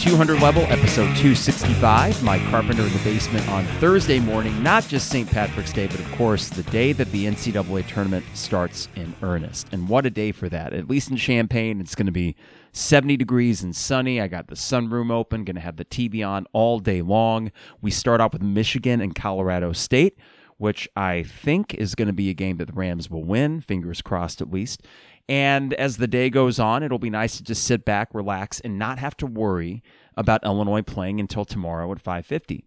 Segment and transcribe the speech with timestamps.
[0.00, 2.22] 200 level, episode 265.
[2.22, 5.30] Mike Carpenter in the basement on Thursday morning, not just St.
[5.30, 9.68] Patrick's Day, but of course the day that the NCAA tournament starts in earnest.
[9.72, 10.72] And what a day for that.
[10.72, 12.34] At least in Champaign, it's going to be
[12.72, 14.22] 70 degrees and sunny.
[14.22, 17.52] I got the sunroom open, going to have the TV on all day long.
[17.82, 20.16] We start off with Michigan and Colorado State,
[20.56, 24.00] which I think is going to be a game that the Rams will win, fingers
[24.00, 24.82] crossed at least.
[25.30, 28.80] And as the day goes on, it'll be nice to just sit back, relax, and
[28.80, 29.80] not have to worry
[30.16, 32.64] about Illinois playing until tomorrow at 5:50.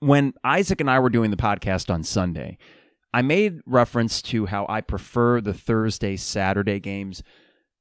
[0.00, 2.58] When Isaac and I were doing the podcast on Sunday,
[3.14, 7.22] I made reference to how I prefer the Thursday Saturday games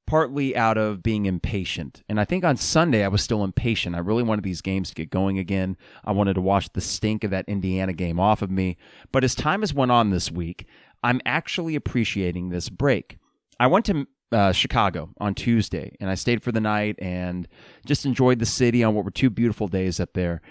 [0.06, 2.04] partly out of being impatient.
[2.08, 3.96] And I think on Sunday I was still impatient.
[3.96, 5.76] I really wanted these games to get going again.
[6.04, 8.78] I wanted to wash the stink of that Indiana game off of me.
[9.12, 10.68] But as time has went on this week,
[11.02, 13.18] I'm actually appreciating this break.
[13.62, 17.48] I went to uh, Chicago on Tuesday and I stayed for the night and
[17.86, 20.42] just enjoyed the city on what were two beautiful days up there.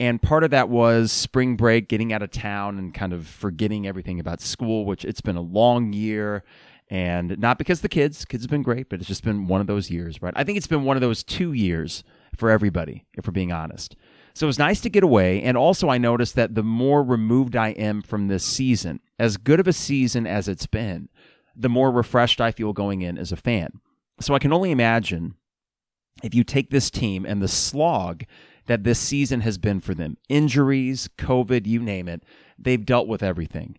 [0.00, 3.86] And part of that was spring break, getting out of town and kind of forgetting
[3.86, 6.42] everything about school, which it's been a long year.
[6.88, 9.66] And not because the kids, kids have been great, but it's just been one of
[9.66, 10.32] those years, right?
[10.34, 12.02] I think it's been one of those two years
[12.34, 13.94] for everybody, if we're being honest.
[14.32, 15.42] So it was nice to get away.
[15.42, 19.60] And also, I noticed that the more removed I am from this season, as good
[19.60, 21.10] of a season as it's been,
[21.56, 23.80] the more refreshed I feel going in as a fan.
[24.20, 25.34] So I can only imagine
[26.22, 28.24] if you take this team and the slog
[28.66, 32.22] that this season has been for them injuries, COVID, you name it,
[32.58, 33.76] they've dealt with everything.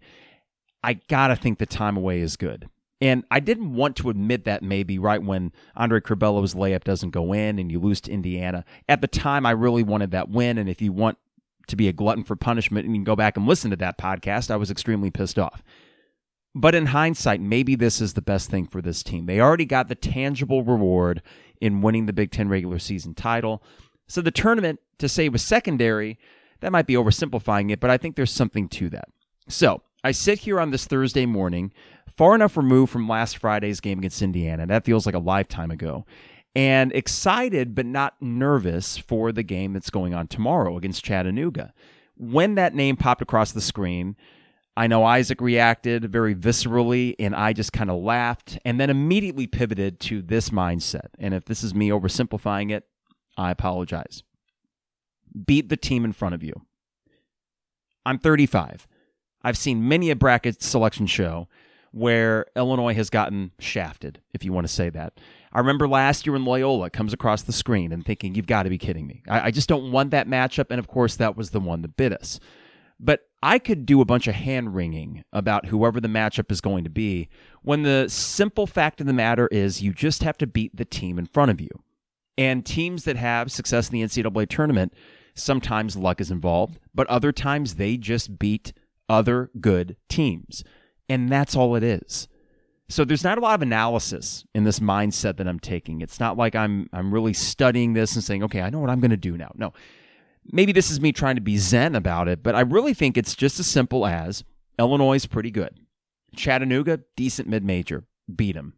[0.84, 2.70] I got to think the time away is good.
[3.02, 7.34] And I didn't want to admit that maybe right when Andre Curbelo's layup doesn't go
[7.34, 8.64] in and you lose to Indiana.
[8.88, 10.58] At the time, I really wanted that win.
[10.58, 11.18] And if you want
[11.68, 13.98] to be a glutton for punishment and you can go back and listen to that
[13.98, 15.62] podcast, I was extremely pissed off.
[16.58, 19.26] But in hindsight, maybe this is the best thing for this team.
[19.26, 21.22] They already got the tangible reward
[21.60, 23.62] in winning the Big Ten regular season title.
[24.08, 26.18] So the tournament, to say was secondary,
[26.62, 29.10] that might be oversimplifying it, but I think there's something to that.
[29.50, 31.74] So I sit here on this Thursday morning,
[32.16, 34.66] far enough removed from last Friday's game against Indiana.
[34.66, 36.06] That feels like a lifetime ago.
[36.56, 41.74] And excited, but not nervous for the game that's going on tomorrow against Chattanooga.
[42.16, 44.16] When that name popped across the screen,
[44.78, 49.48] I know Isaac reacted very viscerally, and I just kind of laughed and then immediately
[49.48, 51.08] pivoted to this mindset.
[51.18, 52.84] And if this is me oversimplifying it,
[53.38, 54.24] I apologize.
[55.46, 56.54] Beat the team in front of you.
[58.06, 58.88] I'm 35.
[59.44, 61.48] I've seen many a bracket selection show
[61.92, 65.14] where Illinois has gotten shafted, if you want to say that.
[65.54, 68.70] I remember last year when Loyola comes across the screen and thinking, you've got to
[68.70, 69.24] be kidding me.
[69.30, 70.66] I, I just don't want that matchup.
[70.70, 72.42] And of course, that was the one that bit us.
[73.00, 76.84] But I could do a bunch of hand wringing about whoever the matchup is going
[76.84, 77.30] to be
[77.62, 81.20] when the simple fact of the matter is you just have to beat the team
[81.20, 81.70] in front of you.
[82.40, 84.96] And teams that have success in the NCAA tournament,
[85.36, 88.74] sometimes luck is involved, but other times they just beat
[89.08, 90.64] other good teams.
[91.08, 92.28] And that's all it is.
[92.90, 96.02] So there's not a lot of analysis in this mindset that I'm taking.
[96.02, 99.00] It's not like I'm I'm really studying this and saying, "Okay, I know what I'm
[99.00, 99.72] going to do now." No
[100.52, 103.36] maybe this is me trying to be zen about it, but I really think it's
[103.36, 104.44] just as simple as
[104.80, 105.80] Illinois is pretty good.
[106.36, 108.04] Chattanooga, decent mid major.
[108.34, 108.74] Beat them.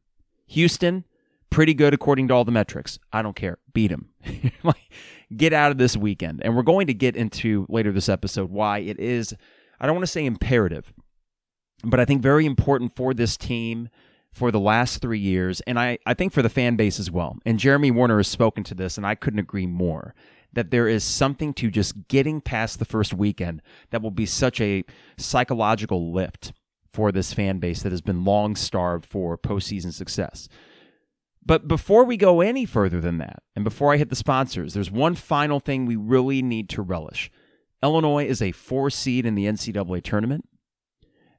[0.47, 1.05] Houston,
[1.49, 2.99] pretty good according to all the metrics.
[3.11, 3.57] I don't care.
[3.73, 4.09] Beat them.
[5.35, 6.41] get out of this weekend.
[6.43, 9.33] And we're going to get into later this episode why it is,
[9.79, 10.93] I don't want to say imperative,
[11.83, 13.89] but I think very important for this team
[14.31, 15.61] for the last three years.
[15.61, 17.37] And I, I think for the fan base as well.
[17.45, 20.13] And Jeremy Werner has spoken to this, and I couldn't agree more
[20.57, 24.59] that there is something to just getting past the first weekend that will be such
[24.59, 24.83] a
[25.15, 26.51] psychological lift
[26.91, 30.49] for this fan base that has been long starved for postseason success.
[31.45, 34.89] But before we go any further than that, and before I hit the sponsors, there's
[34.89, 37.29] one final thing we really need to relish.
[37.83, 40.49] Illinois is a four seed in the NCAA tournament.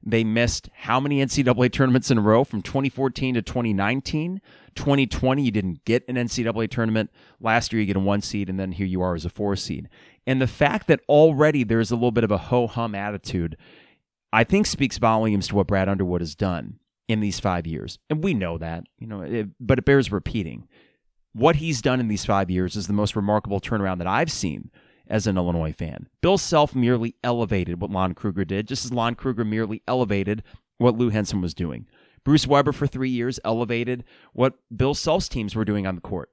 [0.09, 4.41] They missed how many NCAA tournaments in a row from 2014 to 2019?
[4.75, 7.11] 2020, you didn't get an NCAA tournament.
[7.39, 9.55] Last year, you get a one seed, and then here you are as a four
[9.55, 9.89] seed.
[10.25, 13.57] And the fact that already there's a little bit of a ho hum attitude,
[14.31, 17.99] I think speaks volumes to what Brad Underwood has done in these five years.
[18.09, 20.67] And we know that, you know, it, but it bears repeating.
[21.33, 24.71] What he's done in these five years is the most remarkable turnaround that I've seen
[25.09, 26.07] as an Illinois fan.
[26.21, 30.43] Bill Self merely elevated what Lon Kruger did, just as Lon Kruger merely elevated
[30.77, 31.87] what Lou Henson was doing.
[32.23, 34.03] Bruce Weber for three years elevated
[34.33, 36.29] what Bill Self's teams were doing on the court.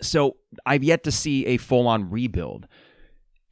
[0.00, 0.36] So
[0.66, 2.66] I've yet to see a full on rebuild.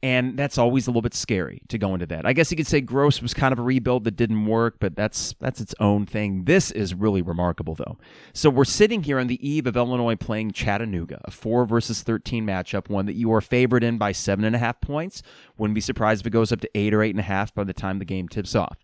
[0.03, 2.25] And that's always a little bit scary to go into that.
[2.25, 4.95] I guess you could say Groce was kind of a rebuild that didn't work, but
[4.95, 6.45] that's that's its own thing.
[6.45, 7.99] This is really remarkable though.
[8.33, 12.47] So we're sitting here on the eve of Illinois playing Chattanooga, a four versus thirteen
[12.47, 15.21] matchup, one that you are favored in by seven and a half points.
[15.59, 17.63] Wouldn't be surprised if it goes up to eight or eight and a half by
[17.63, 18.79] the time the game tips off.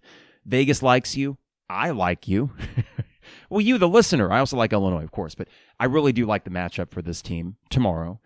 [0.45, 1.37] Vegas likes you.
[1.67, 2.51] I like you.
[3.49, 4.31] well, you, the listener.
[4.31, 5.47] I also like Illinois, of course, but
[5.79, 8.19] I really do like the matchup for this team tomorrow.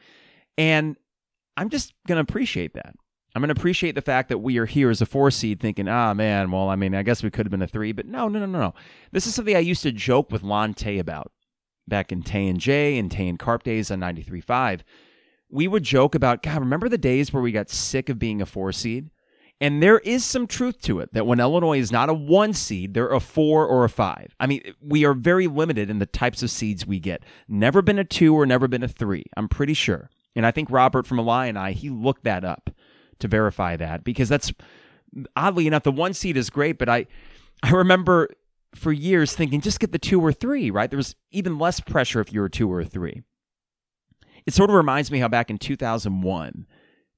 [0.58, 0.98] And
[1.62, 2.96] I'm just going to appreciate that.
[3.36, 5.88] I'm going to appreciate the fact that we are here as a four seed thinking,
[5.88, 8.28] ah, man, well, I mean, I guess we could have been a three, but no,
[8.28, 8.74] no, no, no, no.
[9.12, 11.32] This is something I used to joke with Lon Tay about
[11.88, 14.82] back in Tay and J and Tay and Carp days on 93.5.
[15.52, 18.48] We would joke about, God, remember the days where we got sick of being a
[18.48, 19.12] four seed?
[19.62, 22.96] And there is some truth to it that when Illinois is not a one seed,
[22.96, 24.36] they're a four or a five.
[24.40, 27.24] I mean, we are very limited in the types of seeds we get.
[27.48, 30.10] Never been a two or never been a three, I'm pretty sure.
[30.36, 32.70] And I think Robert from Illini, he looked that up
[33.20, 34.54] to verify that because that's
[35.36, 37.08] oddly enough, the one seed is great, but I
[37.64, 38.30] I remember
[38.74, 40.90] for years thinking just get the two or three, right?
[40.90, 43.24] There was even less pressure if you were two or three.
[44.46, 46.66] It sort of reminds me how back in 2001,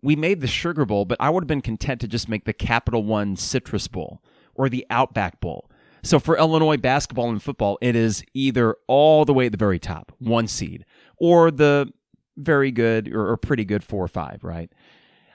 [0.01, 2.53] we made the Sugar Bowl, but I would have been content to just make the
[2.53, 4.21] Capital One Citrus Bowl
[4.55, 5.69] or the Outback Bowl.
[6.03, 9.79] So for Illinois basketball and football, it is either all the way at the very
[9.79, 10.83] top, one seed,
[11.17, 11.93] or the
[12.37, 14.71] very good or, or pretty good four or five, right?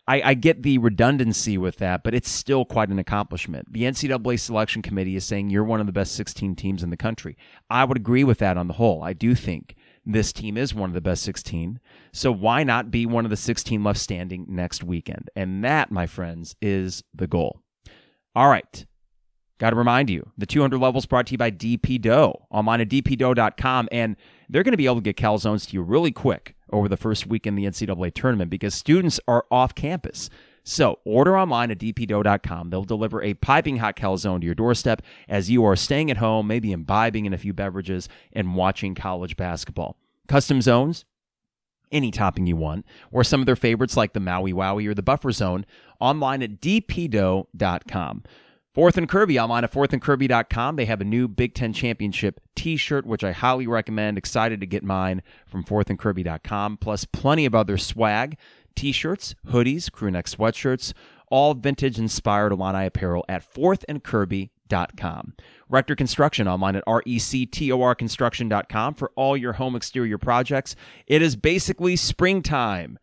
[0.08, 3.70] I, I, get the redundancy with that, but it's still quite an accomplishment.
[3.70, 6.96] The NCAA selection committee is saying you're one of the best 16 teams in the
[6.96, 7.36] country.
[7.68, 9.02] I would agree with that on the whole.
[9.02, 11.78] I do think this team is one of the best 16.
[12.12, 15.28] So why not be one of the 16 left standing next weekend?
[15.36, 17.60] And that, my friends, is the goal.
[18.34, 18.86] All right.
[19.58, 22.88] Got to remind you, the 200 levels brought to you by DP Dough, online at
[22.88, 23.88] dpdough.com.
[23.92, 24.16] And
[24.48, 27.26] they're going to be able to get calzones to you really quick over the first
[27.26, 30.30] week in the NCAA tournament because students are off campus.
[30.64, 32.70] So order online at dpdough.com.
[32.70, 36.46] They'll deliver a piping hot calzone to your doorstep as you are staying at home,
[36.46, 39.96] maybe imbibing in a few beverages and watching college basketball.
[40.26, 41.06] Custom zones,
[41.90, 45.02] any topping you want, or some of their favorites like the Maui Wowie or the
[45.02, 45.64] Buffer Zone,
[46.00, 48.24] online at dpdough.com.
[48.78, 50.76] Fourth and Kirby online at fourthandkirby.com.
[50.76, 54.16] They have a new Big Ten Championship t shirt, which I highly recommend.
[54.16, 58.38] Excited to get mine from fourthandkirby.com, plus plenty of other swag
[58.76, 60.92] t shirts, hoodies, crewneck sweatshirts,
[61.26, 65.34] all vintage inspired Illini apparel at fourthandkirby.com.
[65.68, 70.76] Rector Construction online at rectorconstruction.com for all your home exterior projects.
[71.08, 73.00] It is basically springtime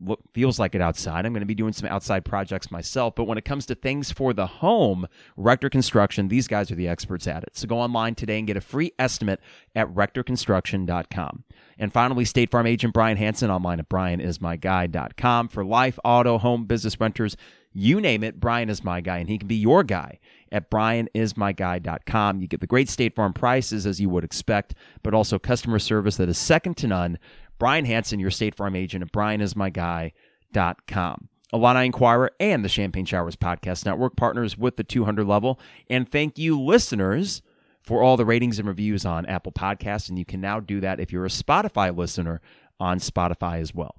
[0.00, 1.26] look, feels like it outside.
[1.26, 3.14] I'm going to be doing some outside projects myself.
[3.14, 5.06] But when it comes to things for the home,
[5.36, 7.56] Rector Construction, these guys are the experts at it.
[7.56, 9.40] So go online today and get a free estimate
[9.74, 11.44] at rectorconstruction.com.
[11.78, 16.98] And finally, State Farm agent Brian Hanson online at brianismyguy.com for life, auto, home, business
[17.00, 17.36] renters.
[17.72, 20.18] You name it, Brian is my guy, and he can be your guy
[20.50, 22.40] at brianismyguy.com.
[22.40, 26.16] You get the great State Farm prices as you would expect, but also customer service
[26.16, 27.18] that is second to none.
[27.58, 31.28] Brian Hanson, your State Farm agent at brianismyguy.com.
[31.52, 35.58] Illini Inquirer and the Champagne Showers Podcast Network partners with the 200 level.
[35.88, 37.42] And thank you, listeners,
[37.82, 40.10] for all the ratings and reviews on Apple Podcasts.
[40.10, 42.42] And you can now do that if you're a Spotify listener
[42.78, 43.96] on Spotify as well.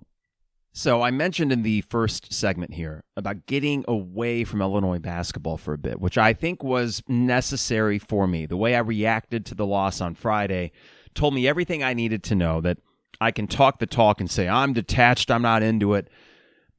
[0.72, 5.74] So I mentioned in the first segment here about getting away from Illinois basketball for
[5.74, 8.46] a bit, which I think was necessary for me.
[8.46, 10.72] The way I reacted to the loss on Friday
[11.16, 12.78] told me everything I needed to know that
[13.22, 16.08] I can talk the talk and say, I'm detached, I'm not into it.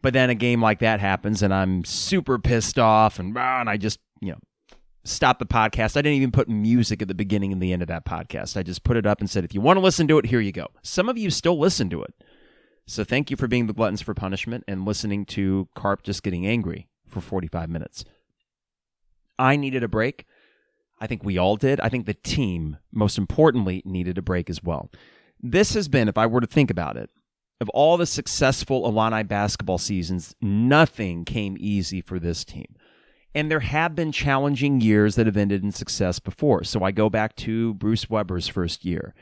[0.03, 3.77] But then a game like that happens and I'm super pissed off and, and I
[3.77, 4.39] just, you know,
[5.05, 5.97] stop the podcast.
[5.97, 8.57] I didn't even put music at the beginning and the end of that podcast.
[8.57, 10.41] I just put it up and said, if you want to listen to it, here
[10.41, 10.69] you go.
[10.83, 12.15] Some of you still listen to it.
[12.87, 16.47] So thank you for being the gluttons for punishment and listening to Carp just getting
[16.47, 18.05] angry for 45 minutes.
[19.39, 20.25] I needed a break.
[21.01, 21.81] I think we all did.
[21.81, 24.91] I think the team, most importantly, needed a break as well.
[25.43, 27.11] This has been, if I were to think about it,
[27.61, 32.77] of all the successful Illini basketball seasons, nothing came easy for this team.
[33.35, 36.65] And there have been challenging years that have ended in success before.
[36.65, 39.15] So I go back to Bruce Weber's first year.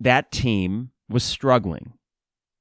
[0.00, 1.92] That team was struggling.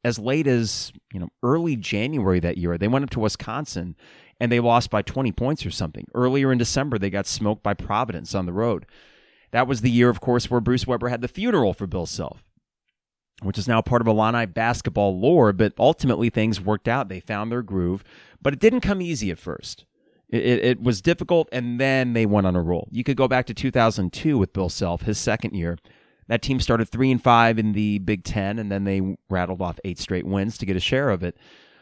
[0.03, 3.95] As late as, you know, early January that year, they went up to Wisconsin
[4.39, 6.05] and they lost by 20 points or something.
[6.13, 8.85] Earlier in December, they got smoked by Providence on the road.
[9.51, 12.43] That was the year, of course, where Bruce Weber had the funeral for Bill Self
[13.41, 17.09] which is now part of Illini basketball lore, but ultimately things worked out.
[17.09, 18.03] They found their groove,
[18.41, 19.85] but it didn't come easy at first.
[20.29, 22.87] It, it, was difficult, and then they went on a roll.
[22.91, 25.77] You could go back to 2002 with Bill Self, his second year.
[26.27, 29.79] That team started three and five in the Big Ten, and then they rattled off
[29.85, 31.37] eight straight wins to get a share of it.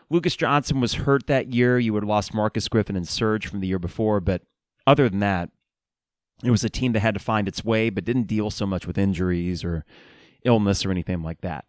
[0.09, 1.79] Lucas Johnson was hurt that year.
[1.79, 4.41] You would have lost Marcus Griffin and Serge from the year before, but
[4.85, 5.49] other than that,
[6.43, 8.85] it was a team that had to find its way, but didn't deal so much
[8.85, 9.85] with injuries or
[10.45, 11.65] illness or anything like that.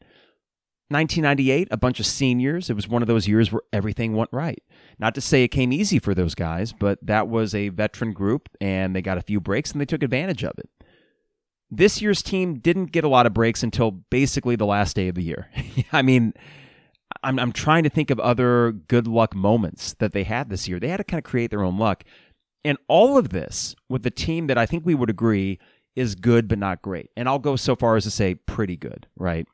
[0.90, 2.68] 1998, a bunch of seniors.
[2.68, 4.62] It was one of those years where everything went right.
[4.98, 8.48] Not to say it came easy for those guys, but that was a veteran group
[8.60, 10.68] and they got a few breaks and they took advantage of it.
[11.70, 15.14] This year's team didn't get a lot of breaks until basically the last day of
[15.14, 15.48] the year.
[15.92, 16.34] I mean,
[17.22, 20.78] I'm, I'm trying to think of other good luck moments that they had this year.
[20.78, 22.04] They had to kind of create their own luck.
[22.62, 25.58] And all of this with the team that I think we would agree
[25.96, 27.10] is good but not great.
[27.16, 29.46] And I'll go so far as to say pretty good, right?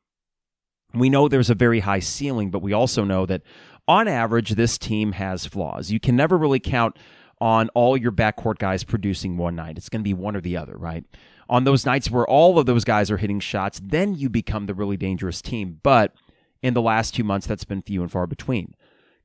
[0.95, 3.43] We know there's a very high ceiling, but we also know that
[3.87, 5.91] on average, this team has flaws.
[5.91, 6.97] You can never really count
[7.41, 9.77] on all your backcourt guys producing one night.
[9.79, 11.05] It's going to be one or the other, right?
[11.49, 14.75] On those nights where all of those guys are hitting shots, then you become the
[14.75, 15.81] really dangerous team.
[15.83, 16.15] But
[16.63, 18.75] in the last two months, that's been few and far between.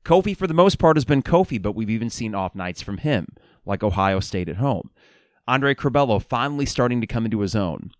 [0.04, 2.98] Kofi, for the most part, has been Kofi, but we've even seen off nights from
[2.98, 4.90] him, like Ohio State at home.
[5.48, 7.92] Andre Curbelo finally starting to come into his own.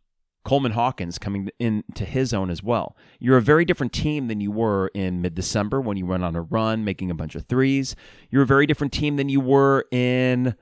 [0.44, 2.96] Coleman Hawkins coming into his own as well.
[3.18, 6.36] You're a very different team than you were in mid December when you went on
[6.36, 7.96] a run making a bunch of threes.
[8.30, 10.54] You're a very different team than you were in,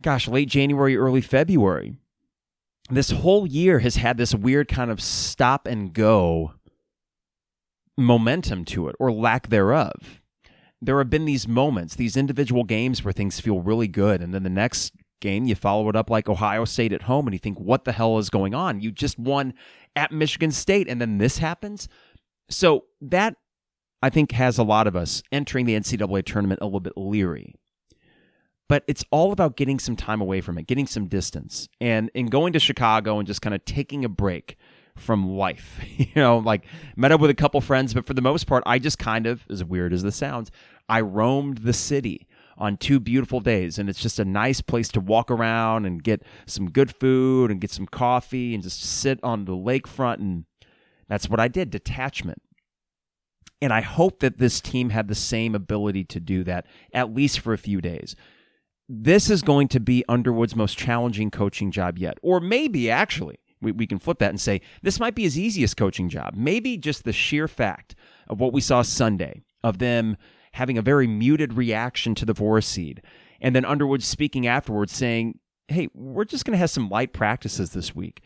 [0.00, 1.98] gosh, late January, early February.
[2.88, 6.54] This whole year has had this weird kind of stop and go
[7.98, 10.22] momentum to it or lack thereof.
[10.80, 14.42] There have been these moments, these individual games where things feel really good, and then
[14.42, 17.58] the next game, you follow it up like Ohio State at home, and you think,
[17.58, 18.80] what the hell is going on?
[18.80, 19.54] You just won
[19.96, 21.88] at Michigan State, and then this happens.
[22.48, 23.36] So that,
[24.02, 27.54] I think, has a lot of us entering the NCAA tournament a little bit leery.
[28.68, 32.26] But it's all about getting some time away from it, getting some distance, and in
[32.26, 34.56] going to Chicago and just kind of taking a break
[34.96, 35.80] from life.
[35.96, 36.64] you know, like
[36.96, 39.44] met up with a couple friends, but for the most part, I just kind of,
[39.50, 40.50] as weird as this sounds,
[40.88, 43.78] I roamed the city on two beautiful days.
[43.78, 47.60] And it's just a nice place to walk around and get some good food and
[47.60, 50.16] get some coffee and just sit on the lakefront.
[50.16, 50.44] And
[51.08, 52.42] that's what I did detachment.
[53.60, 57.40] And I hope that this team had the same ability to do that, at least
[57.40, 58.14] for a few days.
[58.88, 62.18] This is going to be Underwood's most challenging coaching job yet.
[62.22, 65.76] Or maybe, actually, we, we can flip that and say this might be his easiest
[65.76, 66.34] coaching job.
[66.36, 67.94] Maybe just the sheer fact
[68.28, 70.18] of what we saw Sunday, of them
[70.54, 73.00] having a very muted reaction to the Voracid.
[73.40, 77.72] And then Underwood speaking afterwards saying, hey, we're just going to have some light practices
[77.72, 78.22] this week.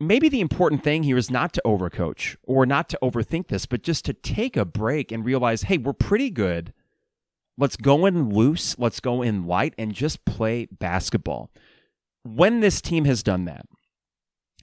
[0.00, 3.82] Maybe the important thing here is not to overcoach or not to overthink this, but
[3.82, 6.72] just to take a break and realize, hey, we're pretty good.
[7.58, 11.50] Let's go in loose, let's go in light, and just play basketball.
[12.24, 13.66] When this team has done that,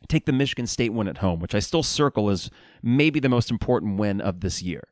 [0.08, 2.50] take the Michigan State win at home, which I still circle as
[2.82, 4.86] maybe the most important win of this year.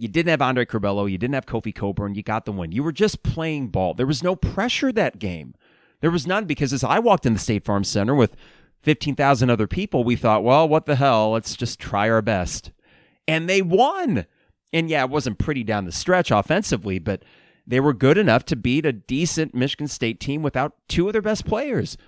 [0.00, 1.10] You didn't have Andre Curbelo.
[1.10, 2.14] You didn't have Kofi Cockburn.
[2.14, 2.72] You got the win.
[2.72, 3.92] You were just playing ball.
[3.92, 5.54] There was no pressure that game.
[6.00, 8.34] There was none because as I walked in the State Farm Center with
[8.78, 11.32] 15,000 other people, we thought, well, what the hell?
[11.32, 12.70] Let's just try our best.
[13.28, 14.24] And they won.
[14.72, 17.22] And yeah, it wasn't pretty down the stretch offensively, but
[17.66, 21.20] they were good enough to beat a decent Michigan State team without two of their
[21.20, 21.98] best players.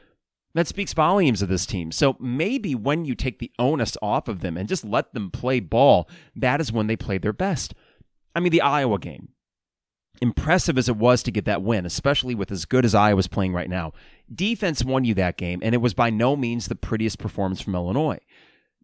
[0.54, 1.92] That speaks volumes of this team.
[1.92, 5.60] So maybe when you take the onus off of them and just let them play
[5.60, 7.74] ball, that is when they play their best.
[8.34, 9.28] I mean, the Iowa game,
[10.20, 13.52] impressive as it was to get that win, especially with as good as Iowa's playing
[13.52, 13.92] right now,
[14.32, 17.74] defense won you that game, and it was by no means the prettiest performance from
[17.74, 18.20] Illinois.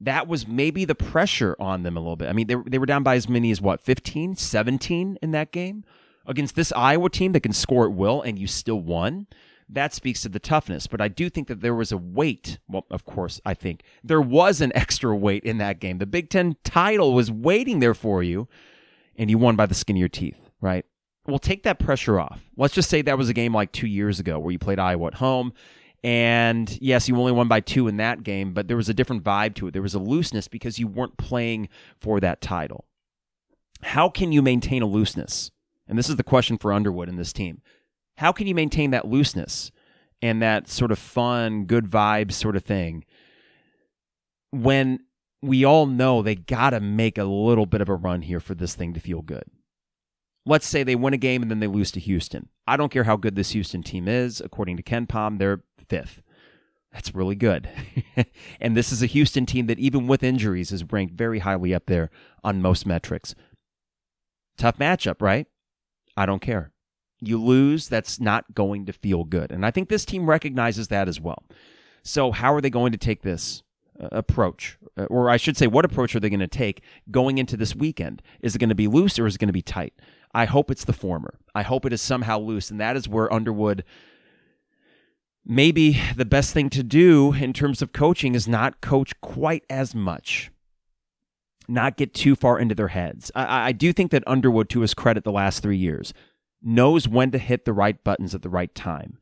[0.00, 2.28] That was maybe the pressure on them a little bit.
[2.28, 5.50] I mean, they, they were down by as many as what, 15, 17 in that
[5.50, 5.84] game?
[6.26, 9.26] Against this Iowa team that can score at will, and you still won
[9.68, 10.86] that speaks to the toughness.
[10.86, 12.58] But I do think that there was a weight.
[12.68, 15.98] Well, of course, I think there was an extra weight in that game.
[15.98, 18.48] The Big Ten title was waiting there for you,
[19.18, 20.86] and you won by the skin of your teeth, right?
[21.26, 22.40] Well, take that pressure off.
[22.56, 25.08] Let's just say that was a game like two years ago where you played Iowa
[25.08, 25.52] at home.
[26.04, 29.24] And yes, you only won by two in that game, but there was a different
[29.24, 29.72] vibe to it.
[29.72, 31.68] There was a looseness because you weren't playing
[32.00, 32.86] for that title.
[33.82, 35.50] How can you maintain a looseness?
[35.88, 37.60] And this is the question for Underwood and this team.
[38.16, 39.70] How can you maintain that looseness
[40.22, 43.04] and that sort of fun, good vibes sort of thing
[44.50, 45.00] when
[45.42, 48.54] we all know they got to make a little bit of a run here for
[48.54, 49.44] this thing to feel good?
[50.46, 52.48] Let's say they win a game and then they lose to Houston.
[52.66, 54.40] I don't care how good this Houston team is.
[54.40, 56.22] According to KenPom, they're fifth.
[56.92, 57.68] That's really good.
[58.60, 61.86] and this is a Houston team that, even with injuries, is ranked very highly up
[61.86, 62.10] there
[62.42, 63.34] on most metrics.
[64.56, 65.46] Tough matchup, right?
[66.16, 66.72] I don't care
[67.20, 69.50] you lose, that's not going to feel good.
[69.50, 71.44] And I think this team recognizes that as well.
[72.04, 73.62] So, how are they going to take this
[74.00, 77.56] approach, uh, or I should say, what approach are they going to take going into
[77.56, 78.22] this weekend?
[78.40, 79.94] Is it going to be loose or is it going to be tight?
[80.34, 81.38] I hope it's the former.
[81.54, 83.84] I hope it is somehow loose, and that is where Underwood.
[85.44, 89.94] Maybe the best thing to do in terms of coaching is not coach quite as
[89.94, 90.50] much
[91.68, 93.30] not get too far into their heads.
[93.34, 96.14] I, I, do think that Underwood, to his credit, the last three years,
[96.62, 99.18] knows when to hit the right buttons at the right time.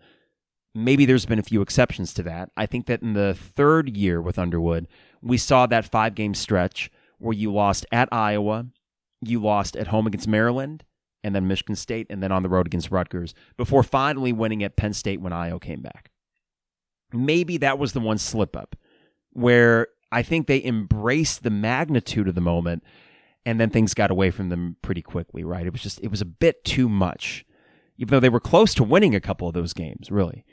[0.76, 2.50] Maybe there's been a few exceptions to that.
[2.56, 4.86] I think that in the third year with Underwood,
[5.22, 8.66] we saw that five game stretch where you lost at Iowa,
[9.22, 10.84] you lost at home against Maryland,
[11.24, 14.76] and then Michigan State, and then on the road against Rutgers, before finally winning at
[14.76, 16.10] Penn State when Iowa came back.
[17.12, 18.76] Maybe that was the one slip up
[19.32, 22.84] where I think they embraced the magnitude of the moment
[23.44, 25.66] and then things got away from them pretty quickly, right?
[25.66, 27.46] It was just, it was a bit too much,
[27.96, 30.44] even though they were close to winning a couple of those games, really.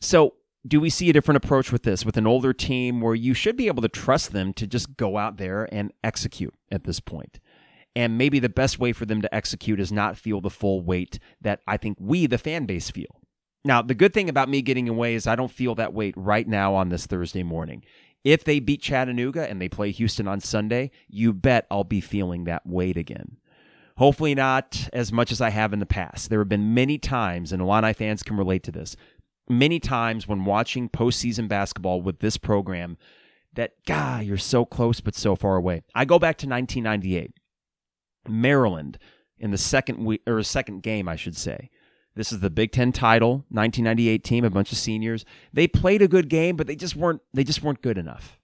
[0.00, 0.34] So,
[0.66, 3.56] do we see a different approach with this, with an older team where you should
[3.56, 7.40] be able to trust them to just go out there and execute at this point?
[7.96, 11.18] And maybe the best way for them to execute is not feel the full weight
[11.40, 13.20] that I think we, the fan base, feel.
[13.64, 16.46] Now, the good thing about me getting away is I don't feel that weight right
[16.46, 17.84] now on this Thursday morning.
[18.22, 22.44] If they beat Chattanooga and they play Houston on Sunday, you bet I'll be feeling
[22.44, 23.38] that weight again.
[23.96, 26.30] Hopefully, not as much as I have in the past.
[26.30, 28.96] There have been many times, and Illini fans can relate to this,
[29.50, 32.96] many times when watching postseason basketball with this program
[33.54, 35.82] that, God, you're so close but so far away.
[35.94, 37.32] I go back to 1998.
[38.28, 38.98] Maryland
[39.38, 41.70] in the second week, or second game, I should say.
[42.14, 45.24] This is the Big Ten title, 1998 team, a bunch of seniors.
[45.52, 48.39] They played a good game, but they just weren't they just weren't good enough.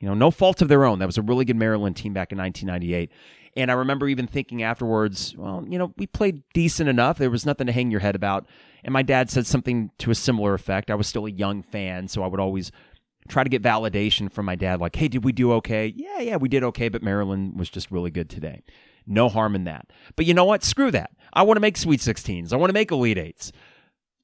[0.00, 0.98] You know, no fault of their own.
[0.98, 3.10] That was a really good Maryland team back in 1998.
[3.56, 7.16] And I remember even thinking afterwards, well, you know, we played decent enough.
[7.16, 8.46] There was nothing to hang your head about.
[8.84, 10.90] And my dad said something to a similar effect.
[10.90, 12.70] I was still a young fan, so I would always
[13.28, 15.92] try to get validation from my dad like, hey, did we do okay?
[15.96, 18.62] Yeah, yeah, we did okay, but Maryland was just really good today.
[19.06, 19.90] No harm in that.
[20.16, 20.62] But you know what?
[20.62, 21.10] Screw that.
[21.32, 22.52] I want to make Sweet 16s.
[22.52, 23.52] I want to make Elite Eights.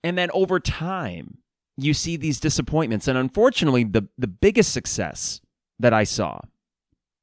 [0.04, 1.38] And then over time,
[1.76, 3.08] you see these disappointments.
[3.08, 5.40] And unfortunately, the, the biggest success
[5.78, 6.40] that I saw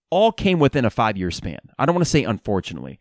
[0.09, 1.59] all came within a five year span.
[1.77, 2.99] I don't want to say unfortunately.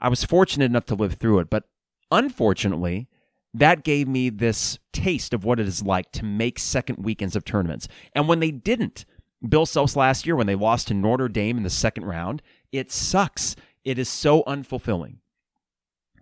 [0.00, 1.64] I was fortunate enough to live through it, but
[2.10, 3.08] unfortunately,
[3.54, 7.44] that gave me this taste of what it is like to make second weekends of
[7.44, 7.88] tournaments.
[8.14, 9.06] And when they didn't,
[9.46, 12.92] Bill Self's last year, when they lost to Notre Dame in the second round, it
[12.92, 13.56] sucks.
[13.84, 15.16] It is so unfulfilling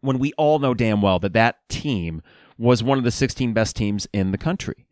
[0.01, 2.23] when we all know damn well that that team
[2.59, 4.87] was one of the 16 best teams in the country.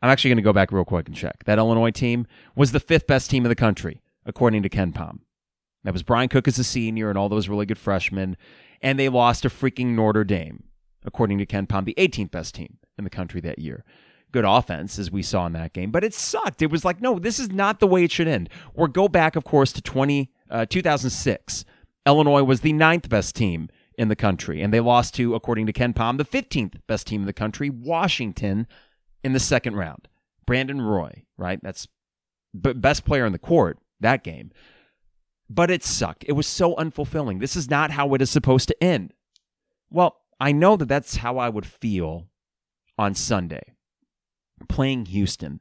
[0.00, 1.44] I'm actually going to go back real quick and check.
[1.44, 5.20] That Illinois team was the fifth best team in the country, according to KenPom.
[5.84, 8.36] That was Brian Cook as a senior and all those really good freshmen.
[8.80, 10.64] And they lost to freaking Notre Dame,
[11.04, 13.84] according to KenPom, the 18th best team in the country that year.
[14.30, 16.62] Good offense, as we saw in that game, but it sucked.
[16.62, 18.50] It was like, no, this is not the way it should end.
[18.74, 21.64] Or go back, of course, to 20, uh, 2006
[22.08, 25.72] Illinois was the ninth best team in the country, and they lost to, according to
[25.72, 28.66] KenPom, the 15th best team in the country, Washington,
[29.22, 30.08] in the second round.
[30.46, 31.60] Brandon Roy, right?
[31.62, 31.86] That's
[32.58, 34.50] b- best player in the court that game.
[35.50, 36.24] But it sucked.
[36.28, 37.40] It was so unfulfilling.
[37.40, 39.12] This is not how it is supposed to end.
[39.90, 42.28] Well, I know that that's how I would feel
[42.98, 43.74] on Sunday
[44.68, 45.60] playing Houston.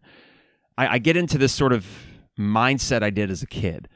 [0.77, 1.85] I, I get into this sort of
[2.39, 3.87] mindset I did as a kid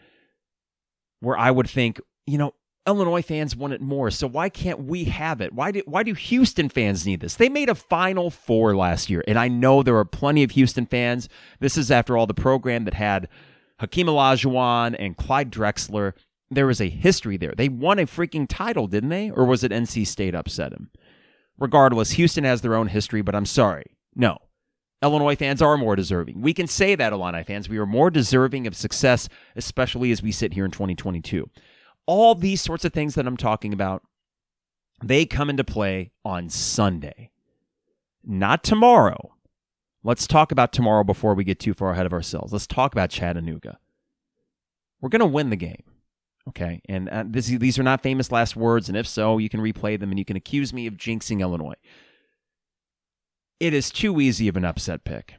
[1.20, 2.54] where I would think, you know,
[2.88, 5.54] Illinois fans want it more, so why can't we have it?
[5.54, 7.36] Why do why do Houston fans need this?
[7.36, 10.88] They made a Final Four last year, and I know there are plenty of Houston
[10.88, 11.30] fans.
[11.60, 13.28] This is after all the program that had
[13.80, 16.14] Hakeem Olajuwon and Clyde Drexler.
[16.50, 17.54] There was a history there.
[17.56, 19.30] They won a freaking title, didn't they?
[19.30, 20.90] Or was it NC State upset him?
[21.60, 23.96] Regardless, Houston has their own history, but I'm sorry.
[24.16, 24.38] No.
[25.04, 26.42] Illinois fans are more deserving.
[26.42, 27.70] We can say that, Illini fans.
[27.70, 31.50] We are more deserving of success, especially as we sit here in 2022
[32.12, 34.04] all these sorts of things that I'm talking about,
[35.02, 37.32] they come into play on Sunday,
[38.22, 39.34] not tomorrow.
[40.04, 42.52] Let's talk about tomorrow before we get too far ahead of ourselves.
[42.52, 43.80] Let's talk about Chattanooga.
[45.00, 45.84] We're going to win the game.
[46.50, 46.82] Okay.
[46.90, 48.90] And uh, this, these are not famous last words.
[48.90, 51.76] And if so, you can replay them and you can accuse me of jinxing Illinois.
[53.62, 55.36] It is too easy of an upset pick.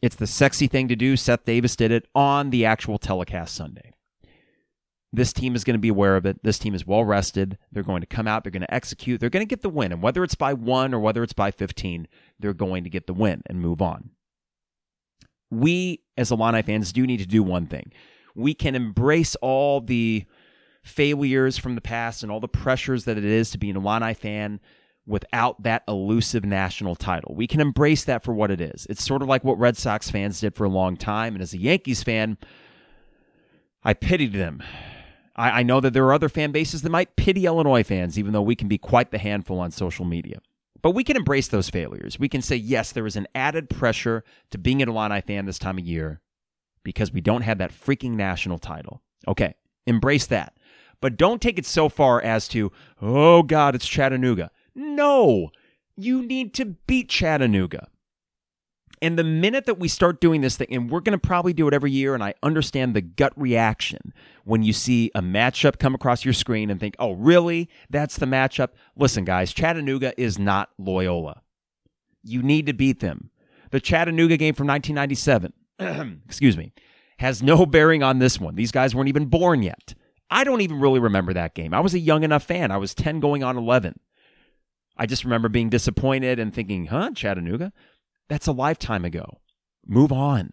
[0.00, 1.16] It's the sexy thing to do.
[1.16, 3.94] Seth Davis did it on the actual telecast Sunday.
[5.14, 6.42] This team is going to be aware of it.
[6.42, 7.56] This team is well rested.
[7.70, 8.42] They're going to come out.
[8.42, 9.20] They're going to execute.
[9.20, 9.92] They're going to get the win.
[9.92, 12.08] And whether it's by one or whether it's by 15,
[12.40, 14.10] they're going to get the win and move on.
[15.52, 17.92] We, as Illini fans, do need to do one thing.
[18.34, 20.24] We can embrace all the
[20.82, 24.14] failures from the past and all the pressures that it is to be an Illini
[24.14, 24.58] fan
[25.06, 27.36] without that elusive national title.
[27.36, 28.84] We can embrace that for what it is.
[28.90, 31.34] It's sort of like what Red Sox fans did for a long time.
[31.34, 32.36] And as a Yankees fan,
[33.84, 34.60] I pitied them.
[35.36, 38.32] I, I know that there are other fan bases that might pity Illinois fans, even
[38.32, 40.40] though we can be quite the handful on social media.
[40.82, 42.18] But we can embrace those failures.
[42.18, 45.58] We can say, yes, there is an added pressure to being an Illini fan this
[45.58, 46.20] time of year
[46.82, 49.02] because we don't have that freaking national title.
[49.26, 49.54] Okay,
[49.86, 50.58] embrace that.
[51.00, 52.70] But don't take it so far as to,
[53.00, 54.50] oh God, it's Chattanooga.
[54.74, 55.50] No,
[55.96, 57.88] you need to beat Chattanooga.
[59.04, 61.68] And the minute that we start doing this thing, and we're going to probably do
[61.68, 64.14] it every year, and I understand the gut reaction
[64.44, 67.68] when you see a matchup come across your screen and think, oh, really?
[67.90, 68.70] That's the matchup?
[68.96, 71.42] Listen, guys, Chattanooga is not Loyola.
[72.22, 73.28] You need to beat them.
[73.72, 75.52] The Chattanooga game from 1997,
[76.24, 76.72] excuse me,
[77.18, 78.54] has no bearing on this one.
[78.54, 79.92] These guys weren't even born yet.
[80.30, 81.74] I don't even really remember that game.
[81.74, 82.70] I was a young enough fan.
[82.70, 84.00] I was 10 going on 11.
[84.96, 87.72] I just remember being disappointed and thinking, huh, Chattanooga?
[88.28, 89.38] That's a lifetime ago.
[89.86, 90.50] Move on.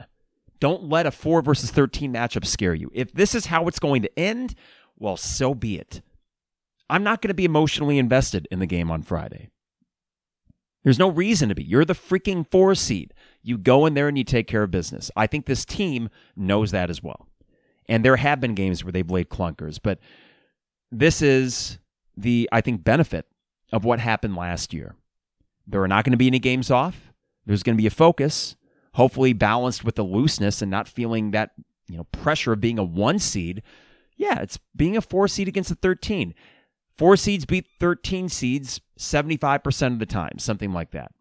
[0.60, 2.92] Don't let a 4 versus 13 matchup scare you.
[2.94, 4.56] If this is how it's going to end,
[4.98, 6.02] well, so be it.
[6.90, 9.50] I'm not going to be emotionally invested in the game on Friday.
[10.84, 11.64] There's no reason to be.
[11.64, 13.14] You're the freaking four seed.
[13.42, 15.10] You go in there and you take care of business.
[15.16, 17.28] I think this team knows that as well.
[17.88, 20.00] And there have been games where they've laid clunkers, but
[20.92, 21.80] this is
[22.18, 23.26] the, I think, benefit
[23.72, 24.96] of what happened last year.
[25.68, 27.11] There are not going to be any games off.
[27.52, 28.56] There's going to be a focus,
[28.94, 31.52] hopefully balanced with the looseness and not feeling that,
[31.90, 33.62] you know, pressure of being a one seed.
[34.16, 36.34] Yeah, it's being a four seed against a 13.
[36.98, 41.12] Four seeds beat 13 seeds 75% of the time, something like that.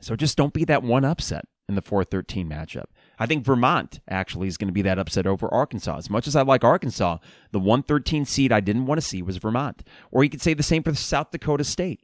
[0.00, 2.86] So just don't be that one upset in the 4 13 matchup.
[3.16, 5.98] I think Vermont actually is going to be that upset over Arkansas.
[5.98, 7.18] As much as I like Arkansas,
[7.52, 9.84] the 113 seed I didn't want to see was Vermont.
[10.10, 12.00] Or you could say the same for South Dakota State.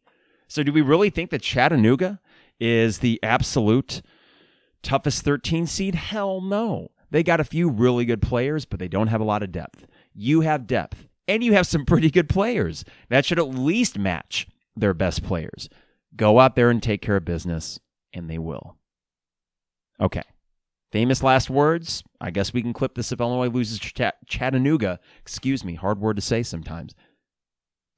[0.46, 2.20] So do we really think that Chattanooga
[2.60, 4.02] is the absolute
[4.82, 5.94] toughest 13 seed?
[5.94, 6.90] Hell no.
[7.10, 9.86] They got a few really good players, but they don't have a lot of depth.
[10.14, 12.84] You have depth, and you have some pretty good players.
[13.08, 15.68] That should at least match their best players.
[16.16, 17.80] Go out there and take care of business,
[18.12, 18.76] and they will.
[20.00, 20.22] Okay.
[20.90, 22.02] Famous last words.
[22.20, 25.00] I guess we can clip this if Illinois loses Ch- Chattanooga.
[25.20, 26.94] Excuse me, hard word to say sometimes.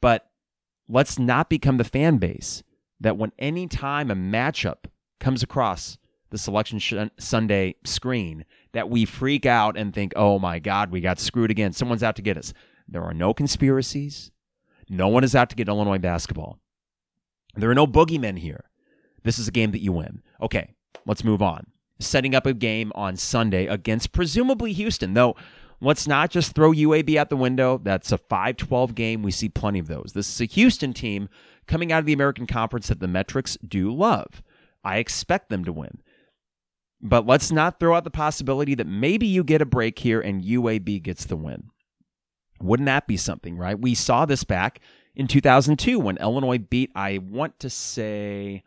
[0.03, 0.29] But
[0.89, 2.63] let's not become the fan base
[3.01, 4.85] that when any time a matchup
[5.19, 5.99] comes across
[6.31, 11.01] the selection sh- Sunday screen, that we freak out and think, oh my God, we
[11.01, 11.73] got screwed again.
[11.73, 12.53] Someone's out to get us.
[12.87, 14.31] There are no conspiracies.
[14.89, 16.59] No one is out to get Illinois basketball.
[17.57, 18.71] There are no boogeymen here.
[19.23, 20.23] This is a game that you win.
[20.41, 20.75] Okay,
[21.07, 21.67] let's move on.
[21.99, 25.37] Setting up a game on Sunday against presumably Houston, though
[25.81, 27.79] let's not just throw UAB out the window.
[27.83, 29.23] That's a 5 12 game.
[29.23, 30.13] We see plenty of those.
[30.15, 31.29] This is a Houston team
[31.67, 34.43] coming out of the American Conference that the metrics do love.
[34.83, 35.99] I expect them to win.
[37.01, 40.45] But let's not throw out the possibility that maybe you get a break here and
[40.45, 41.71] UAB gets the win.
[42.61, 43.79] Wouldn't that be something, right?
[43.79, 44.81] We saw this back
[45.15, 48.63] in 2002 when Illinois beat, I want to say,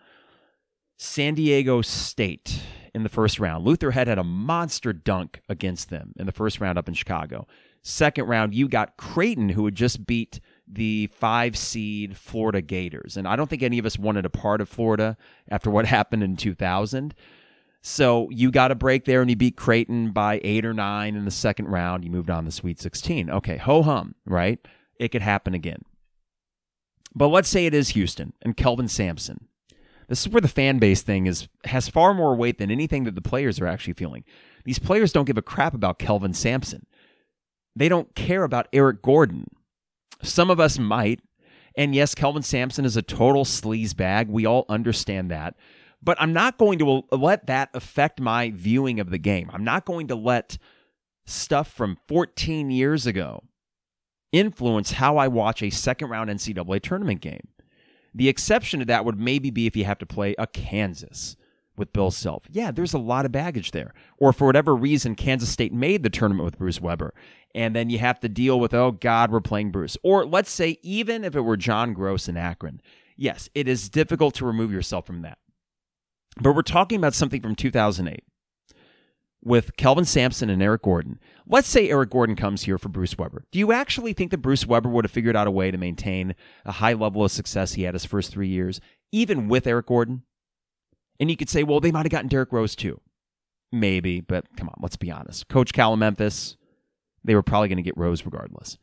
[0.97, 2.61] San Diego State
[2.95, 3.65] in the first round.
[3.65, 7.47] Luther Head had a monster dunk against them in the first round up in Chicago.
[7.81, 10.39] Second round, you got Creighton, who had just beat
[10.75, 13.17] the five seed Florida Gators.
[13.17, 15.17] And I don't think any of us wanted a part of Florida
[15.49, 17.13] after what happened in 2000.
[17.81, 21.25] So you got a break there and you beat Creighton by eight or nine in
[21.25, 22.05] the second round.
[22.05, 23.29] You moved on to Sweet 16.
[23.29, 24.59] Okay, ho hum, right?
[24.99, 25.83] It could happen again.
[27.13, 29.47] But let's say it is Houston and Kelvin Sampson.
[30.07, 33.15] This is where the fan base thing is has far more weight than anything that
[33.15, 34.23] the players are actually feeling.
[34.65, 36.85] These players don't give a crap about Kelvin Sampson.
[37.75, 39.47] They don't care about Eric Gordon.
[40.23, 41.19] Some of us might.
[41.75, 44.29] And yes, Kelvin Sampson is a total sleaze bag.
[44.29, 45.55] We all understand that.
[46.01, 49.49] But I'm not going to let that affect my viewing of the game.
[49.53, 50.57] I'm not going to let
[51.25, 53.43] stuff from 14 years ago
[54.31, 57.47] influence how I watch a second round NCAA tournament game.
[58.13, 61.37] The exception to that would maybe be if you have to play a Kansas
[61.77, 62.43] with Bill Self.
[62.51, 63.93] Yeah, there's a lot of baggage there.
[64.17, 67.13] Or for whatever reason, Kansas State made the tournament with Bruce Weber.
[67.55, 69.97] And then you have to deal with, oh God, we're playing Bruce.
[70.03, 72.81] Or let's say, even if it were John Groce in Akron.
[73.15, 75.37] Yes, it is difficult to remove yourself from that.
[76.41, 78.23] But we're talking about something from 2008
[79.43, 81.19] with Kelvin Sampson and Eric Gordon.
[81.45, 83.45] Let's say Eric Gordon comes here for Bruce Weber.
[83.51, 86.33] Do you actually think that Bruce Weber would have figured out a way to maintain
[86.65, 88.79] a high level of success he had his first three years,
[89.11, 90.23] even with Eric Gordon?
[91.19, 92.99] And you could say, well, they might have gotten Derrick Rose too.
[93.71, 95.47] Maybe, but come on, let's be honest.
[95.49, 96.57] Coach Cal Memphis,
[97.23, 98.77] they were probably going to get Rose regardless.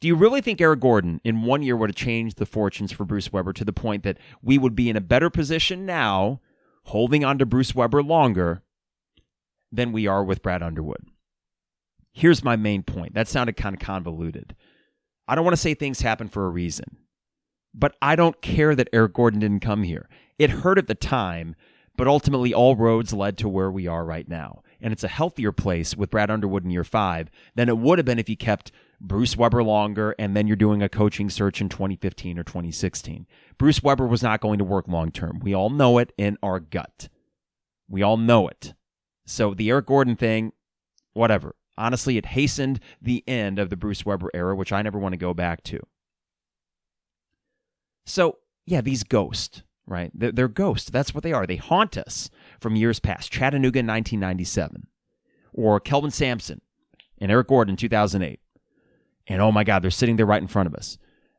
[0.00, 3.04] Do you really think Eric Gordon in one year would have changed the fortunes for
[3.04, 6.40] Bruce Weber to the point that we would be in a better position now,
[6.84, 8.62] holding on to Bruce Weber longer,
[9.72, 11.06] than we are with Brad Underwood?
[12.12, 13.14] Here's my main point.
[13.14, 14.54] That sounded kind of convoluted.
[15.28, 16.98] I don't want to say things happen for a reason,
[17.74, 20.08] but I don't care that Eric Gordon didn't come here.
[20.38, 21.56] It hurt at the time,
[21.96, 24.62] but ultimately all roads led to where we are right now.
[24.80, 28.06] And it's a healthier place with Brad Underwood in year five than it would have
[28.06, 31.68] been if you kept Bruce Weber longer and then you're doing a coaching search in
[31.68, 33.26] 2015 or 2016.
[33.58, 35.40] Bruce Weber was not going to work long term.
[35.40, 37.08] We all know it in our gut.
[37.88, 38.74] We all know it.
[39.26, 40.52] So the Eric Gordon thing,
[41.12, 41.54] whatever.
[41.78, 45.18] Honestly, it hastened the end of the Bruce Weber era, which I never want to
[45.18, 45.80] go back to.
[48.06, 50.10] So, yeah, these ghosts, right?
[50.14, 50.90] They're, they're ghosts.
[50.90, 51.46] That's what they are.
[51.46, 52.30] They haunt us
[52.66, 53.30] from years past.
[53.30, 54.88] Chattanooga in 1997,
[55.52, 56.60] or Kelvin Sampson
[57.20, 58.40] and Eric Gordon in 2008.
[59.28, 60.98] And oh my God, they're sitting there right in front of us.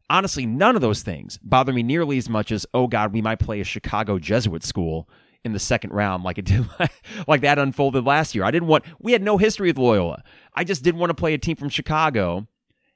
[0.10, 3.40] Honestly, none of those things bother me nearly as much as, oh God, we might
[3.40, 5.10] play a Chicago Jesuit school
[5.44, 6.66] in the second round like it did
[7.28, 8.46] like that unfolded last year.
[8.46, 10.24] I didn't want we had no history with Loyola.
[10.54, 12.48] I just didn't want to play a team from Chicago.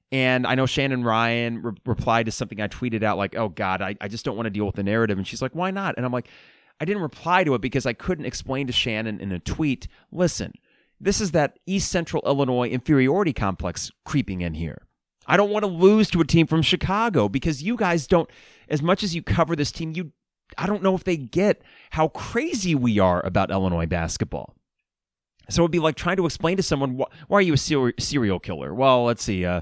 [0.10, 3.82] And I know Shannon Ryan re- replied to something I tweeted out like, "Oh God,
[3.82, 5.96] I, I just don't want to deal with the narrative." And she's like, "Why not?"
[5.96, 6.28] And I'm like,
[6.82, 9.88] I didn't reply to it because I couldn't explain to Shannon in a tweet.
[10.12, 10.52] Listen,
[11.00, 14.88] this is that East Central Illinois inferiority complex creeping in here.
[15.28, 18.28] I don't want to lose to a team from Chicago because you guys don't,
[18.68, 20.12] as much as you cover this team, you
[20.58, 24.56] I don't know if they get how crazy we are about Illinois basketball.
[25.52, 28.74] So it'd be like trying to explain to someone, why are you a serial killer?
[28.74, 29.46] Well, let's see.
[29.46, 29.62] Uh,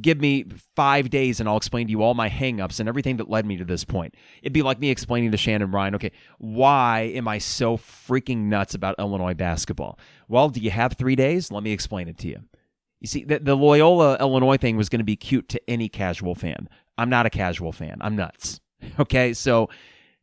[0.00, 0.44] give me
[0.76, 3.56] five days and I'll explain to you all my hangups and everything that led me
[3.56, 4.14] to this point.
[4.42, 8.74] It'd be like me explaining to Shannon Ryan, okay, why am I so freaking nuts
[8.74, 9.98] about Illinois basketball?
[10.28, 11.50] Well, do you have three days?
[11.50, 12.42] Let me explain it to you.
[13.00, 16.34] You see, the, the Loyola, Illinois thing was going to be cute to any casual
[16.34, 16.68] fan.
[16.98, 17.98] I'm not a casual fan.
[18.00, 18.60] I'm nuts.
[18.98, 19.68] Okay, so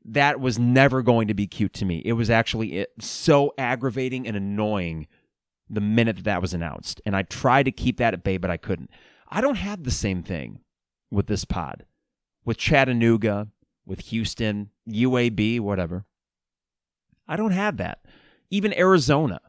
[0.04, 2.02] that was never going to be cute to me.
[2.04, 5.06] It was actually eh, so aggravating and annoying
[5.70, 7.02] the minute that that was announced.
[7.06, 8.90] And I tried to keep that at bay, but I couldn't.
[9.30, 10.60] I don't have the same thing
[11.12, 11.86] with this pod,
[12.46, 13.48] with Chattanooga,
[13.86, 16.06] with Houston, UAB, whatever.
[17.28, 18.00] I don't have that.
[18.50, 19.42] Even Arizona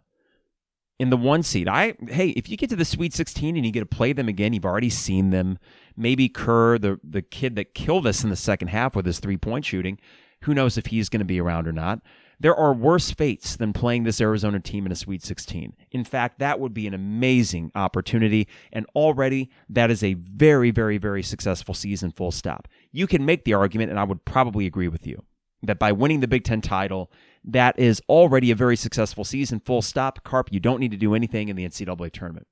[0.98, 1.68] in the one seed.
[1.68, 4.28] I hey, if you get to the Sweet 16 and you get to play them
[4.28, 5.58] again, you've already seen them.
[5.96, 9.36] Maybe Kerr, the the kid that killed us in the second half with his three
[9.36, 9.98] point shooting,
[10.42, 12.00] who knows if he's going to be around or not?
[12.40, 15.74] There are worse fates than playing this Arizona team in a Sweet 16.
[15.90, 18.46] In fact, that would be an amazing opportunity.
[18.72, 22.68] And already, that is a very, very, very successful season, full stop.
[22.92, 25.24] You can make the argument, and I would probably agree with you,
[25.64, 27.10] that by winning the Big Ten title,
[27.44, 30.22] that is already a very successful season, full stop.
[30.22, 32.46] Carp, you don't need to do anything in the NCAA tournament.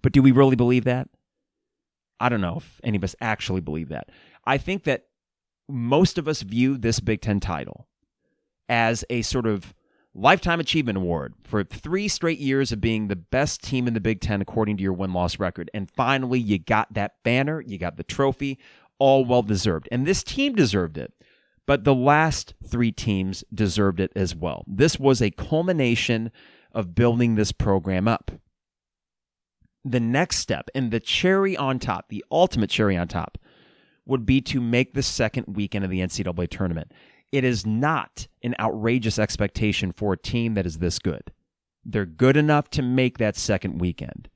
[0.00, 1.08] But do we really believe that?
[2.18, 4.08] I don't know if any of us actually believe that.
[4.46, 5.08] I think that
[5.68, 7.86] most of us view this Big Ten title
[8.68, 9.74] as a sort of
[10.14, 14.20] lifetime achievement award for three straight years of being the best team in the Big
[14.20, 15.70] Ten according to your win loss record.
[15.74, 18.58] And finally, you got that banner, you got the trophy,
[18.98, 19.88] all well deserved.
[19.90, 21.12] And this team deserved it.
[21.66, 24.64] But the last three teams deserved it as well.
[24.66, 26.30] This was a culmination
[26.72, 28.30] of building this program up.
[29.82, 33.38] The next step, and the cherry on top, the ultimate cherry on top,
[34.06, 36.92] would be to make the second weekend of the NCAA tournament.
[37.34, 41.32] It is not an outrageous expectation for a team that is this good.
[41.84, 44.28] They're good enough to make that second weekend.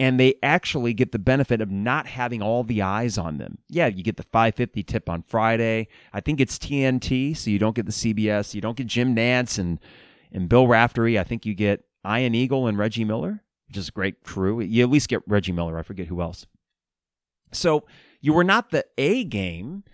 [0.00, 3.58] And they actually get the benefit of not having all the eyes on them.
[3.68, 5.86] Yeah, you get the 550 tip on Friday.
[6.14, 8.54] I think it's TNT, so you don't get the CBS.
[8.54, 9.78] You don't get Jim Nantz and,
[10.32, 11.20] and Bill Raftery.
[11.20, 14.62] I think you get Ian Eagle and Reggie Miller, which is a great crew.
[14.62, 15.78] You at least get Reggie Miller.
[15.78, 16.46] I forget who else.
[17.52, 17.84] So
[18.22, 19.84] you were not the A game.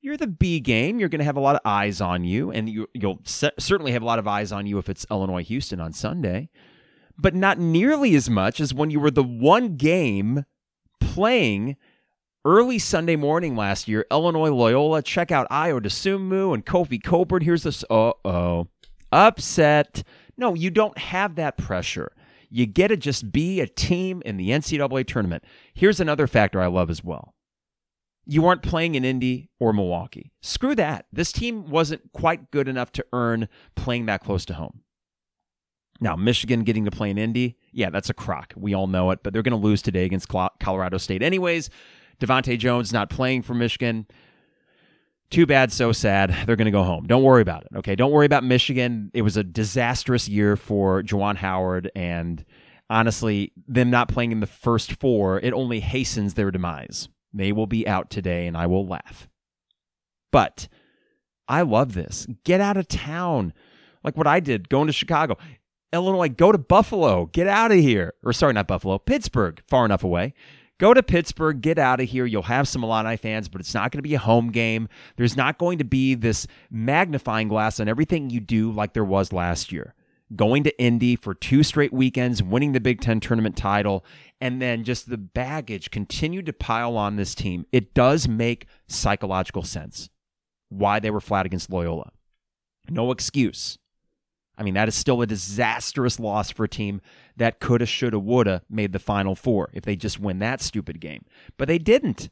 [0.00, 1.00] You're the B game.
[1.00, 4.02] You're going to have a lot of eyes on you, and you, will certainly have
[4.02, 6.50] a lot of eyes on you if it's Illinois Houston on Sunday,
[7.18, 10.44] but not nearly as much as when you were the one game
[11.00, 11.76] playing
[12.44, 14.06] early Sunday morning last year.
[14.10, 15.02] Illinois Loyola.
[15.02, 17.42] Check out Ayo Dosunmu and Kofi Cockburn.
[17.42, 17.84] Here's this.
[17.90, 18.68] Uh oh.
[19.10, 20.04] Upset.
[20.36, 22.12] No, you don't have that pressure.
[22.50, 25.44] You get to just be a team in the NCAA tournament.
[25.74, 27.34] Here's another factor I love as well
[28.30, 30.32] you weren't playing in Indy or Milwaukee.
[30.42, 31.06] Screw that.
[31.10, 34.82] This team wasn't quite good enough to earn playing that close to home.
[35.98, 38.52] Now, Michigan getting to play in Indy, yeah, that's a crock.
[38.54, 41.70] We all know it, but they're going to lose today against Colorado State anyways.
[42.20, 44.06] DeVante' Jones not playing for Michigan.
[45.30, 46.30] Too bad, so sad.
[46.46, 47.06] They're going to go home.
[47.06, 47.96] Don't worry about it, okay?
[47.96, 49.10] Don't worry about Michigan.
[49.14, 52.44] It was a disastrous year for Juwan Howard, and
[52.90, 57.08] honestly, them not playing in the first four, it only hastens their demise.
[57.32, 59.28] They will be out today, and I will laugh.
[60.30, 60.68] But
[61.46, 62.26] I love this.
[62.44, 63.52] Get out of town.
[64.04, 65.36] Like what I did going to Chicago.
[65.92, 67.26] Illinois, go to Buffalo.
[67.26, 68.14] Get out of here.
[68.22, 70.34] Or sorry, not Buffalo, Pittsburgh, far enough away.
[70.78, 72.24] Go to Pittsburgh, get out of here.
[72.24, 74.88] You'll have some Illini fans, but it's not going to be a home game.
[75.16, 79.32] There's not going to be this magnifying glass on everything you do like there was
[79.32, 79.94] last year.
[80.34, 84.04] Going to Indy for two straight weekends, winning the Big Ten tournament title,
[84.40, 87.64] and then just the baggage continued to pile on this team.
[87.72, 90.10] It does make psychological sense
[90.68, 92.12] why they were flat against Loyola.
[92.90, 93.78] No excuse.
[94.58, 97.00] I mean, that is still a disastrous loss for a team
[97.36, 101.24] that coulda, shoulda, woulda made the Final Four if they just win that stupid game.
[101.56, 102.28] But they didn't.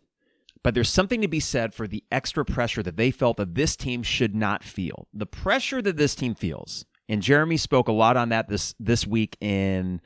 [0.64, 3.76] But there's something to be said for the extra pressure that they felt that this
[3.76, 5.06] team should not feel.
[5.14, 9.06] The pressure that this team feels, and Jeremy spoke a lot on that this this
[9.06, 10.00] week in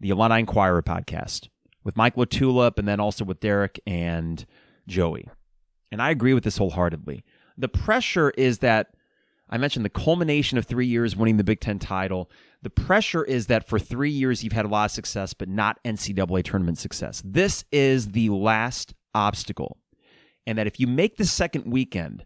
[0.00, 1.48] the Illini Inquirer podcast
[1.84, 4.44] with Mike LaTulip and then also with Derek and
[4.86, 5.28] Joey.
[5.92, 7.24] And I agree with this wholeheartedly.
[7.56, 8.88] The pressure is that
[9.48, 12.30] I mentioned the culmination of three years winning the Big Ten title.
[12.62, 15.78] The pressure is that for three years you've had a lot of success, but not
[15.84, 17.22] NCAA tournament success.
[17.24, 19.78] This is the last obstacle.
[20.46, 22.24] And that if you make the second weekend,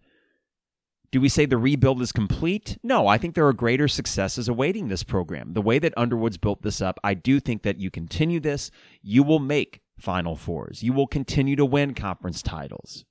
[1.12, 2.78] do we say the rebuild is complete?
[2.82, 5.54] No, I think there are greater successes awaiting this program.
[5.54, 8.70] The way that Underwood's built this up, I do think that you continue this,
[9.02, 10.82] you will make Final Fours.
[10.82, 13.04] You will continue to win conference titles.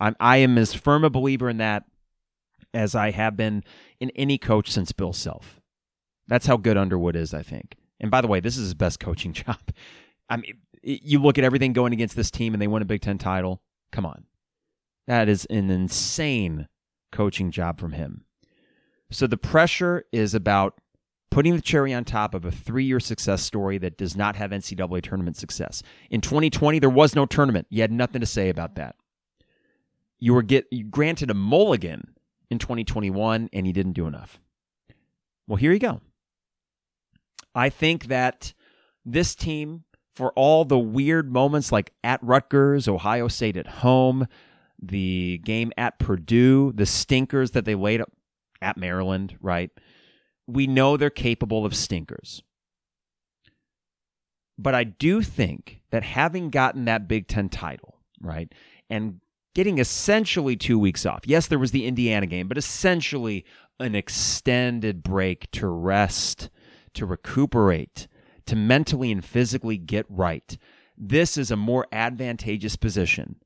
[0.00, 1.84] I'm, I am as firm a believer in that
[2.72, 3.62] as I have been
[4.00, 5.60] in any coach since Bill Self.
[6.28, 7.76] That's how good Underwood is, I think.
[8.00, 9.58] And by the way, this is his best coaching job.
[10.30, 13.02] I mean, you look at everything going against this team and they win a Big
[13.02, 13.60] Ten title.
[13.92, 14.24] Come on.
[15.06, 16.68] That is an insane
[17.12, 18.24] coaching job from him.
[19.10, 20.80] So the pressure is about
[21.30, 24.50] putting the cherry on top of a three year success story that does not have
[24.50, 25.82] NCAA tournament success.
[26.10, 27.66] In 2020, there was no tournament.
[27.70, 28.96] You had nothing to say about that.
[30.18, 32.14] You were get you granted a mulligan
[32.50, 34.40] in 2021 and he didn't do enough.
[35.46, 36.00] Well, here you go.
[37.54, 38.52] I think that
[39.04, 44.26] this team, for all the weird moments like at Rutgers, Ohio State at home,
[44.80, 48.12] the game at Purdue, the stinkers that they laid up
[48.60, 49.70] at Maryland, right?
[50.46, 52.42] We know they're capable of stinkers.
[54.56, 58.52] But I do think that having gotten that Big Ten title, right,
[58.90, 59.20] and
[59.54, 61.22] getting essentially two weeks off.
[61.26, 63.44] Yes, there was the Indiana game, but essentially
[63.80, 66.50] an extended break to rest,
[66.94, 68.08] to recuperate,
[68.46, 70.56] to mentally and physically get right.
[70.96, 73.36] This is a more advantageous position,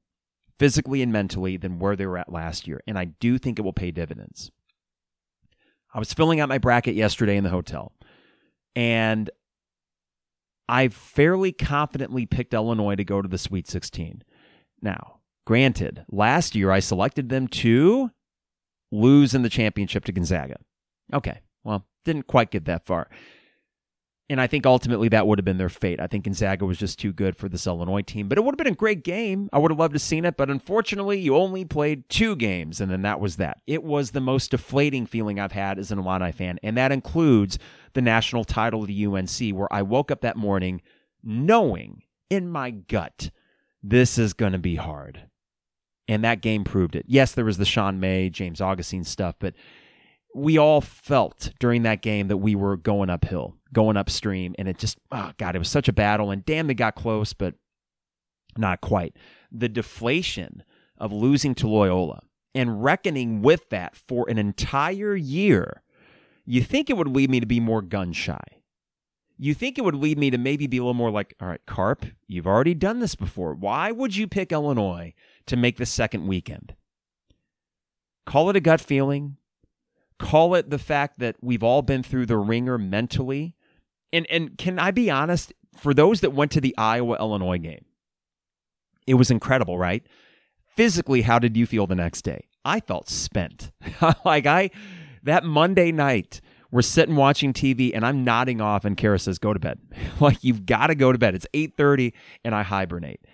[0.58, 2.82] physically and mentally, than where they were at last year.
[2.86, 4.50] And I do think it will pay dividends.
[5.94, 7.92] I was filling out my bracket yesterday in the hotel,
[8.74, 9.30] and
[10.68, 14.22] I fairly confidently picked Illinois to go to the Sweet 16.
[14.80, 18.10] Now, Granted, last year I selected them to
[18.90, 20.56] lose in the championship to Gonzaga.
[21.12, 23.08] Okay, well, didn't quite get that far.
[24.32, 26.00] And I think ultimately that would have been their fate.
[26.00, 28.58] I think Gonzaga was just too good for this Illinois team, but it would have
[28.58, 29.50] been a great game.
[29.52, 32.80] I would have loved to have seen it, but unfortunately, you only played two games,
[32.80, 33.60] and then that was that.
[33.66, 37.58] It was the most deflating feeling I've had as an Illini fan, and that includes
[37.92, 40.80] the national title of the UNC, where I woke up that morning
[41.22, 43.30] knowing in my gut
[43.82, 45.28] this is going to be hard.
[46.08, 47.04] And that game proved it.
[47.06, 49.52] Yes, there was the Sean May, James Augustine stuff, but
[50.34, 54.54] we all felt during that game that we were going uphill, going upstream.
[54.58, 56.30] And it just, oh God, it was such a battle.
[56.30, 57.54] And damn, they got close, but
[58.56, 59.16] not quite.
[59.50, 60.62] The deflation
[60.98, 62.20] of losing to Loyola
[62.54, 65.82] and reckoning with that for an entire year,
[66.44, 68.42] you think it would lead me to be more gun shy.
[69.38, 71.64] You think it would lead me to maybe be a little more like, all right,
[71.66, 73.54] Carp, you've already done this before.
[73.54, 75.14] Why would you pick Illinois
[75.46, 76.74] to make the second weekend.
[78.26, 79.36] Call it a gut feeling.
[80.22, 83.56] Call it the fact that we've all been through the wringer mentally.
[84.12, 87.84] And and can I be honest, for those that went to the Iowa Illinois game,
[89.06, 90.06] it was incredible, right?
[90.76, 92.46] Physically, how did you feel the next day?
[92.64, 93.72] I felt spent.
[94.24, 94.70] like I
[95.24, 99.52] that Monday night, we're sitting watching TV and I'm nodding off and Kara says, go
[99.52, 99.80] to bed.
[100.20, 101.34] like you've got to go to bed.
[101.34, 102.12] It's 8:30
[102.44, 103.26] and I hibernate.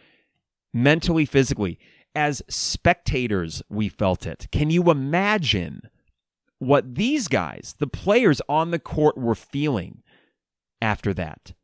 [0.72, 1.78] Mentally, physically
[2.14, 4.48] as spectators, we felt it.
[4.50, 5.82] Can you imagine
[6.58, 10.02] what these guys, the players on the court, were feeling
[10.80, 11.54] after that?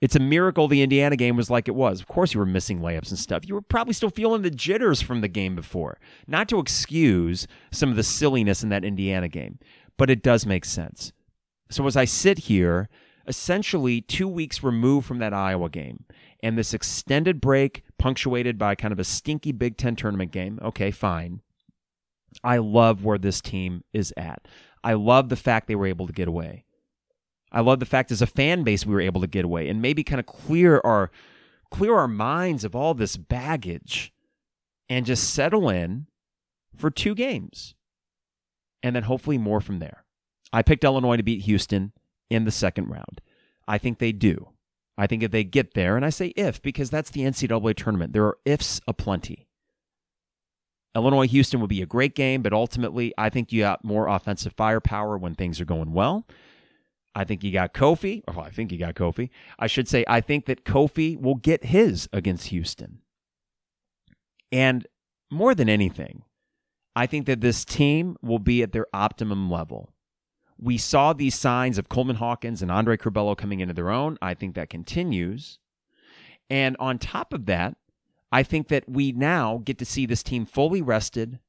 [0.00, 2.00] It's a miracle the Indiana game was like it was.
[2.00, 3.46] Of course, you were missing layups and stuff.
[3.46, 5.98] You were probably still feeling the jitters from the game before.
[6.26, 9.58] Not to excuse some of the silliness in that Indiana game,
[9.98, 11.12] but it does make sense.
[11.70, 12.88] So as I sit here,
[13.26, 16.04] essentially two weeks removed from that Iowa game.
[16.42, 20.58] And this extended break, punctuated by kind of a stinky Big Ten tournament game.
[20.62, 21.42] Okay, fine.
[22.42, 24.46] I love where this team is at.
[24.82, 26.64] I love the fact they were able to get away.
[27.52, 29.82] I love the fact as a fan base we were able to get away and
[29.82, 31.10] maybe kind of clear our
[31.70, 34.12] clear our minds of all this baggage
[34.88, 36.06] and just settle in
[36.76, 37.74] for two games.
[38.82, 40.04] And then hopefully more from there.
[40.52, 41.92] I picked Illinois to beat Houston
[42.28, 43.20] in the second round.
[43.68, 44.50] I think they do.
[44.96, 48.12] I think if they get there, and I say if because that's the NCAA tournament,
[48.12, 49.46] there are ifs aplenty.
[50.94, 54.54] Illinois Houston would be a great game, but ultimately, I think you got more offensive
[54.56, 56.26] firepower when things are going well.
[57.14, 58.22] I think you got Kofi.
[58.28, 59.30] Oh, I think you got Kofi.
[59.58, 63.00] I should say, I think that Kofi will get his against Houston.
[64.52, 64.86] And
[65.30, 66.22] more than anything,
[66.96, 69.92] I think that this team will be at their optimum level.
[70.58, 74.18] We saw these signs of Coleman Hawkins and Andre Curbelo coming into their own.
[74.20, 75.58] I think that continues.
[76.48, 77.76] And on top of that,
[78.32, 81.40] I think that we now get to see this team fully rested.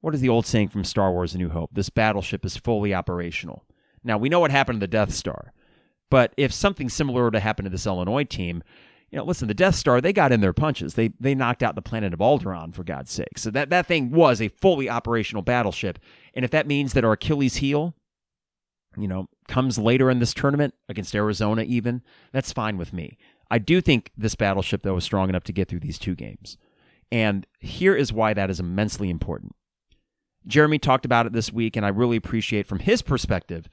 [0.00, 1.70] What is the old saying from Star Wars A New Hope?
[1.72, 3.64] This battleship is fully operational.
[4.04, 5.52] Now, we know what happened to the Death Star,
[6.10, 8.62] but if something similar were to happen to this Illinois team,
[9.10, 10.94] you know, listen, the Death Star, they got in their punches.
[10.94, 13.38] They they knocked out the planet of Alderaan, for God's sake.
[13.38, 15.98] So that, that thing was a fully operational battleship.
[16.34, 17.94] And if that means that our Achilles heel,
[18.96, 22.02] you know, comes later in this tournament against Arizona, even,
[22.32, 23.16] that's fine with me.
[23.50, 26.58] I do think this battleship, though, is strong enough to get through these two games.
[27.12, 29.54] And here is why that is immensely important.
[30.46, 33.68] Jeremy talked about it this week, and I really appreciate from his perspective.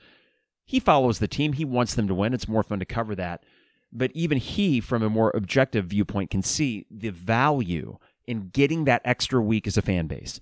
[0.65, 1.53] He follows the team.
[1.53, 2.33] He wants them to win.
[2.33, 3.43] It's more fun to cover that.
[3.91, 9.01] But even he, from a more objective viewpoint, can see the value in getting that
[9.05, 10.39] extra week as a fan base.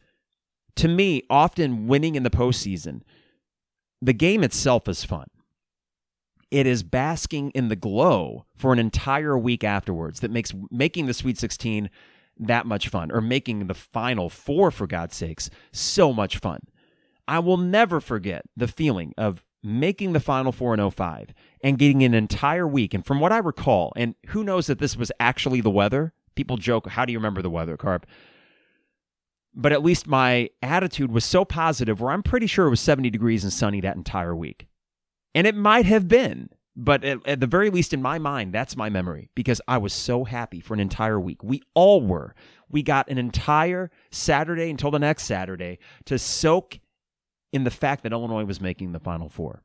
[0.78, 3.02] To me, often winning in the postseason,
[4.02, 5.28] the game itself is fun
[6.52, 11.14] it is basking in the glow for an entire week afterwards that makes making the
[11.14, 11.90] Sweet 16
[12.38, 16.60] that much fun, or making the Final Four, for God's sakes, so much fun.
[17.28, 21.34] I will never forget the feeling of making the Final Four in 05
[21.64, 22.94] and getting an entire week.
[22.94, 26.14] And from what I recall, and who knows that this was actually the weather?
[26.36, 28.08] People joke, how do you remember the weather, Carp?
[29.54, 33.10] But at least my attitude was so positive where I'm pretty sure it was 70
[33.10, 34.68] degrees and sunny that entire week.
[35.34, 38.76] And it might have been, but at, at, the very least in my mind, that's
[38.76, 41.44] my memory because I was so happy for an entire week.
[41.44, 42.34] We all were.
[42.70, 46.80] We got an entire Saturday until the next Saturday to soak
[47.52, 49.64] in the fact that Illinois was making the Final Four.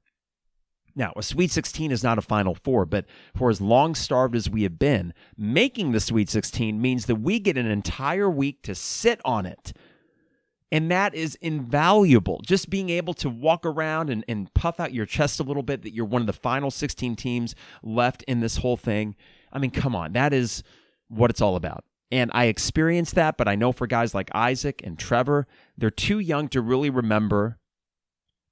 [0.96, 3.04] Now, a Sweet 16 is not a Final Four, but
[3.34, 7.38] for as long starved as we have been, making the Sweet 16 means that we
[7.38, 9.74] get an entire week to sit on it
[10.72, 12.40] and that is invaluable.
[12.44, 15.82] Just being able to walk around and, and puff out your chest a little bit
[15.82, 19.14] that you're one of the final 16 teams left in this whole thing.
[19.52, 20.12] I mean, come on.
[20.12, 20.62] That is
[21.08, 21.84] what it's all about.
[22.10, 25.46] And I experienced that, but I know for guys like Isaac and Trevor,
[25.76, 27.58] they're too young to really remember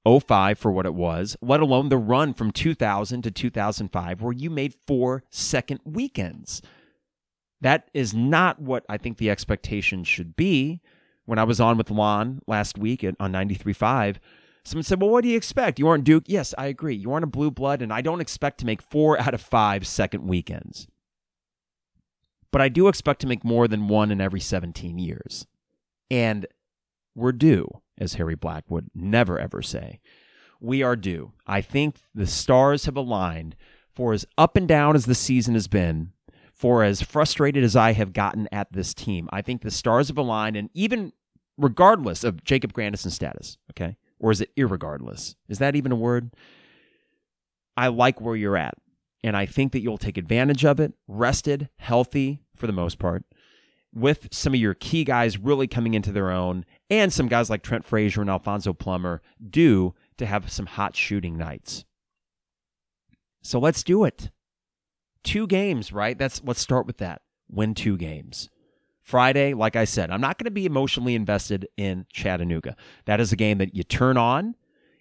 [0.07, 4.51] 05 for what it was, let alone the run from 2000 to 2005 where you
[4.51, 6.63] made four second weekends.
[7.61, 10.81] That is not what I think the expectation should be
[11.27, 14.17] when I was on with Lon last week at, on 93.5,
[14.65, 15.79] someone said, Well, what do you expect?
[15.79, 16.25] You aren't Duke?
[16.27, 16.95] Yes, I agree.
[16.95, 19.87] You aren't a blue blood, and I don't expect to make four out of five
[19.87, 20.87] second weekends.
[22.51, 25.47] But I do expect to make more than one in every 17 years.
[26.11, 26.47] And
[27.15, 27.69] we're due,
[27.99, 30.01] as Harry Black would never ever say.
[30.61, 31.33] We are due.
[31.47, 33.57] I think the stars have aligned
[33.93, 36.13] for as up and down as the season has been
[36.55, 39.29] for as frustrated as I have gotten at this team.
[39.33, 41.13] I think the stars have aligned, and even
[41.59, 43.97] regardless of Jacob Grandison's status, okay?
[44.21, 45.35] Or is it irregardless?
[45.49, 46.33] Is that even a word?
[47.77, 48.75] I like where you're at.
[49.25, 53.25] And I think that you'll take advantage of it, rested, healthy for the most part,
[53.93, 57.63] with some of your key guys really coming into their own, and some guys like
[57.63, 61.85] Trent Frazier and Alfonso Plummer due to have some hot shooting nights.
[63.43, 64.31] So let's do it
[65.25, 66.17] two games, right?
[66.19, 67.23] That's let's start with that.
[67.49, 68.49] Win two games.
[69.03, 72.75] Friday, like I said, I'm not going to be emotionally invested in Chattanooga.
[73.05, 74.55] That is a game that you turn on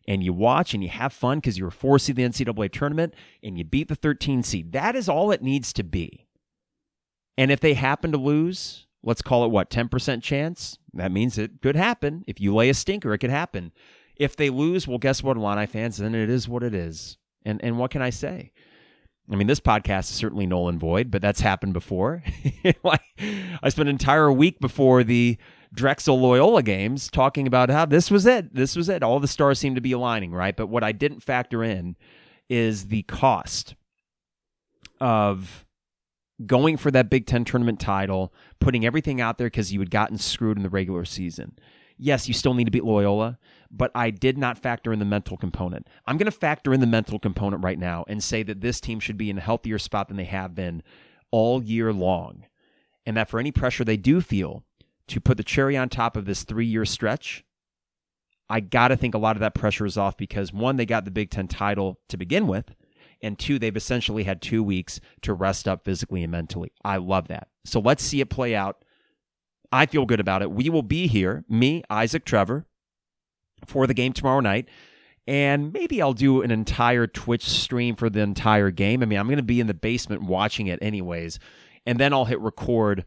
[0.06, 3.58] and you watch and you have fun because you were seed the NCAA tournament and
[3.58, 4.74] you beat the 13 seed.
[4.74, 6.28] That is all it needs to be.
[7.38, 10.78] And if they happen to lose, let's call it what, 10% chance?
[10.94, 12.26] That means it could happen.
[12.28, 13.72] If you lay a stinker, it could happen.
[14.18, 15.98] If they lose, well, guess what, Illini fans?
[15.98, 17.18] Then it is what it is.
[17.46, 18.52] And and what can I say?
[19.32, 22.24] I mean, this podcast is certainly null and void, but that's happened before.
[22.66, 25.38] I spent an entire week before the
[25.74, 28.54] Drexel Loyola games talking about how this was it.
[28.54, 29.02] This was it.
[29.02, 30.56] All the stars seemed to be aligning, right?
[30.56, 31.96] But what I didn't factor in
[32.50, 33.76] is the cost
[35.00, 35.66] of
[36.46, 40.18] going for that Big Ten tournament title, putting everything out there because you had gotten
[40.18, 41.58] screwed in the regular season.
[41.98, 43.40] Yes, you still need to beat Loyola,
[43.76, 45.88] but I did not factor in the mental component.
[46.06, 49.00] I'm going to factor in the mental component right now and say that this team
[49.00, 50.84] should be in a healthier spot than they have been
[51.32, 52.46] all year long.
[53.06, 54.64] And that for any pressure they do feel
[55.08, 57.44] to put the cherry on top of this three year stretch,
[58.50, 61.06] I got to think a lot of that pressure is off because one, they got
[61.06, 62.76] the Big Ten title to begin with
[63.24, 66.72] and two, they've essentially had two weeks to rest up physically and mentally.
[66.84, 67.48] I love that.
[67.66, 68.84] So let's see it play out.
[69.72, 70.52] I feel good about it.
[70.52, 72.68] We will be here, me, Isaac Trevor,
[73.66, 74.68] for the game tomorrow night.
[75.26, 79.02] And maybe I'll do an entire Twitch stream for the entire game.
[79.02, 81.40] I mean, I'm going to be in the basement watching it anyways.
[81.86, 83.06] And then I'll hit record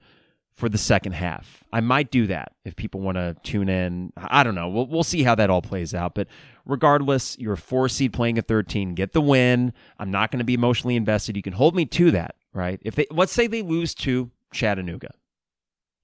[0.57, 1.63] for the second half.
[1.71, 4.13] I might do that if people want to tune in.
[4.17, 4.69] I don't know.
[4.69, 6.15] We'll, we'll see how that all plays out.
[6.15, 6.29] But
[6.65, 8.95] regardless, you're a four seed playing a 13.
[8.95, 9.75] Get the win.
[9.99, 11.37] I'm not going to be emotionally invested.
[11.37, 12.81] You can hold me to that, right?
[12.83, 15.13] If they let's say they lose to Chattanooga,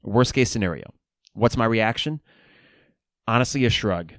[0.02, 0.92] worst case scenario,
[1.32, 2.20] what's my reaction?
[3.26, 4.12] Honestly, a shrug.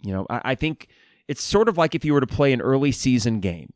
[0.00, 0.88] You know, I, I think
[1.28, 3.72] it's sort of like if you were to play an early season game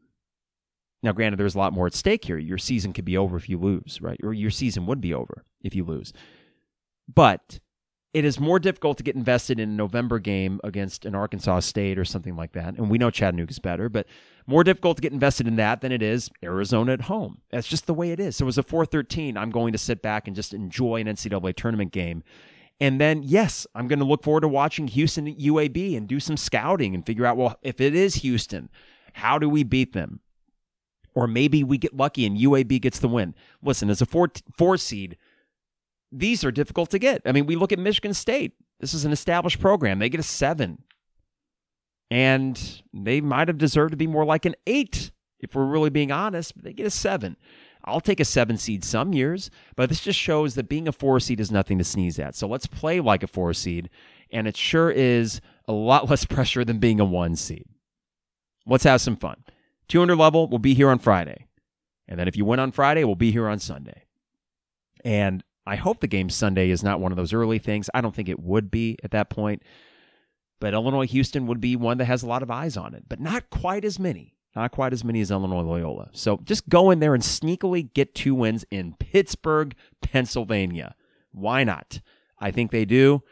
[1.02, 2.38] now, granted, there's a lot more at stake here.
[2.38, 4.20] Your season could be over if you lose, right?
[4.22, 6.12] Or your season would be over if you lose.
[7.12, 7.60] But
[8.12, 11.98] it is more difficult to get invested in a November game against an Arkansas State
[11.98, 12.76] or something like that.
[12.76, 14.06] And we know Chattanooga's better, but
[14.46, 17.40] more difficult to get invested in that than it is Arizona at home.
[17.50, 18.36] That's just the way it is.
[18.36, 21.92] So as a 413, I'm going to sit back and just enjoy an NCAA tournament
[21.92, 22.24] game.
[22.80, 26.18] And then, yes, I'm going to look forward to watching Houston at UAB and do
[26.18, 28.70] some scouting and figure out, well, if it is Houston,
[29.14, 30.20] how do we beat them?
[31.14, 33.34] Or maybe we get lucky and UAB gets the win.
[33.62, 35.18] Listen, as a four, four seed,
[36.10, 37.20] these are difficult to get.
[37.26, 38.52] I mean, we look at Michigan State.
[38.78, 39.98] This is an established program.
[39.98, 40.82] They get a seven.
[42.10, 46.10] And they might have deserved to be more like an eight, if we're really being
[46.10, 47.36] honest, but they get a seven.
[47.84, 51.20] I'll take a seven seed some years, but this just shows that being a four
[51.20, 52.34] seed is nothing to sneeze at.
[52.34, 53.88] So let's play like a four seed,
[54.30, 57.66] and it sure is a lot less pressure than being a one seed.
[58.66, 59.44] Let's have some fun.
[59.88, 61.46] 200 level, we'll be here on Friday.
[62.06, 64.04] And then if you win on Friday, we'll be here on Sunday.
[65.04, 67.88] And I hope the game Sunday is not one of those early things.
[67.94, 69.62] I don't think it would be at that point.
[70.60, 73.20] But Illinois Houston would be one that has a lot of eyes on it, but
[73.20, 74.34] not quite as many.
[74.56, 76.10] Not quite as many as Illinois Loyola.
[76.12, 80.96] So just go in there and sneakily get two wins in Pittsburgh, Pennsylvania.
[81.32, 82.00] Why not?
[82.38, 83.22] I think they do.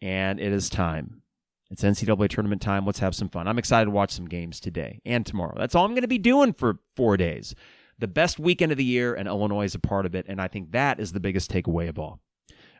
[0.00, 1.22] And it is time.
[1.70, 2.84] It's NCAA tournament time.
[2.84, 3.48] Let's have some fun.
[3.48, 5.54] I'm excited to watch some games today and tomorrow.
[5.56, 7.54] That's all I'm going to be doing for four days.
[7.98, 10.26] The best weekend of the year, and Illinois is a part of it.
[10.28, 12.20] And I think that is the biggest takeaway of all.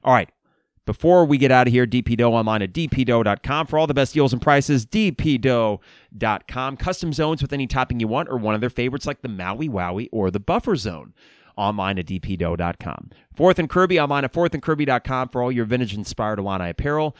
[0.05, 0.31] All right.
[0.85, 4.33] Before we get out of here, DPDough online at dpdough.com for all the best deals
[4.33, 4.85] and prices.
[4.87, 6.77] dpdough.com.
[6.77, 9.69] Custom zones with any topping you want, or one of their favorites like the Maui
[9.69, 11.15] Wowie or the Buffer Zone
[11.57, 13.11] online at dpdough.com.
[13.35, 17.15] Fourth and Kirby online at fourthandkirby.com for all your vintage inspired Illini apparel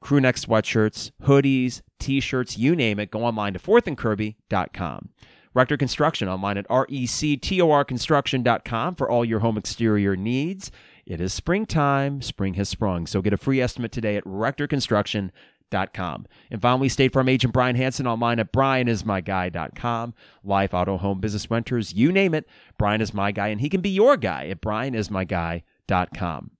[0.00, 3.10] crew neck sweatshirts, hoodies, t-shirts, you name it.
[3.10, 5.08] Go online to fourthandkirby.com.
[5.54, 10.70] Rector Construction online at rectorconstruction.com for all your home exterior needs.
[11.08, 12.20] It is springtime.
[12.20, 13.06] Spring has sprung.
[13.06, 16.26] So get a free estimate today at rectorconstruction.com.
[16.50, 20.14] And finally, State Farm agent Brian Hanson online at brianismyguy.com.
[20.44, 22.46] Life, auto, home, business, renters, you name it.
[22.76, 26.50] Brian is my guy, and he can be your guy at brianismyguy.com.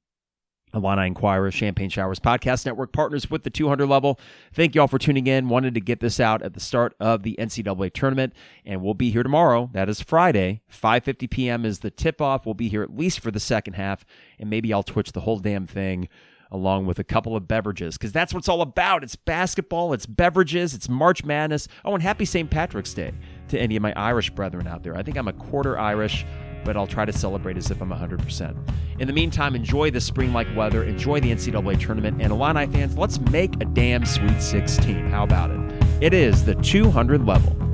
[0.74, 4.18] Illini Inquirer, Champagne Showers Podcast Network partners with the 200 level.
[4.52, 5.48] Thank you all for tuning in.
[5.48, 8.32] Wanted to get this out at the start of the NCAA tournament,
[8.64, 9.70] and we'll be here tomorrow.
[9.72, 11.64] That is Friday, 5:50 p.m.
[11.64, 12.44] is the tip-off.
[12.46, 14.04] We'll be here at least for the second half,
[14.38, 16.08] and maybe I'll twitch the whole damn thing
[16.50, 19.04] along with a couple of beverages because that's what it's all about.
[19.04, 21.68] It's basketball, it's beverages, it's March Madness.
[21.84, 22.48] Oh, and happy St.
[22.50, 23.12] Patrick's Day
[23.48, 24.96] to any of my Irish brethren out there.
[24.96, 26.24] I think I'm a quarter Irish
[26.64, 28.56] but I'll try to celebrate as if I'm 100%.
[28.98, 32.96] In the meantime, enjoy the spring like weather, enjoy the NCAA tournament, and Illini fans,
[32.96, 35.10] let's make a damn Sweet 16.
[35.10, 36.02] How about it?
[36.02, 37.67] It is the 200 level.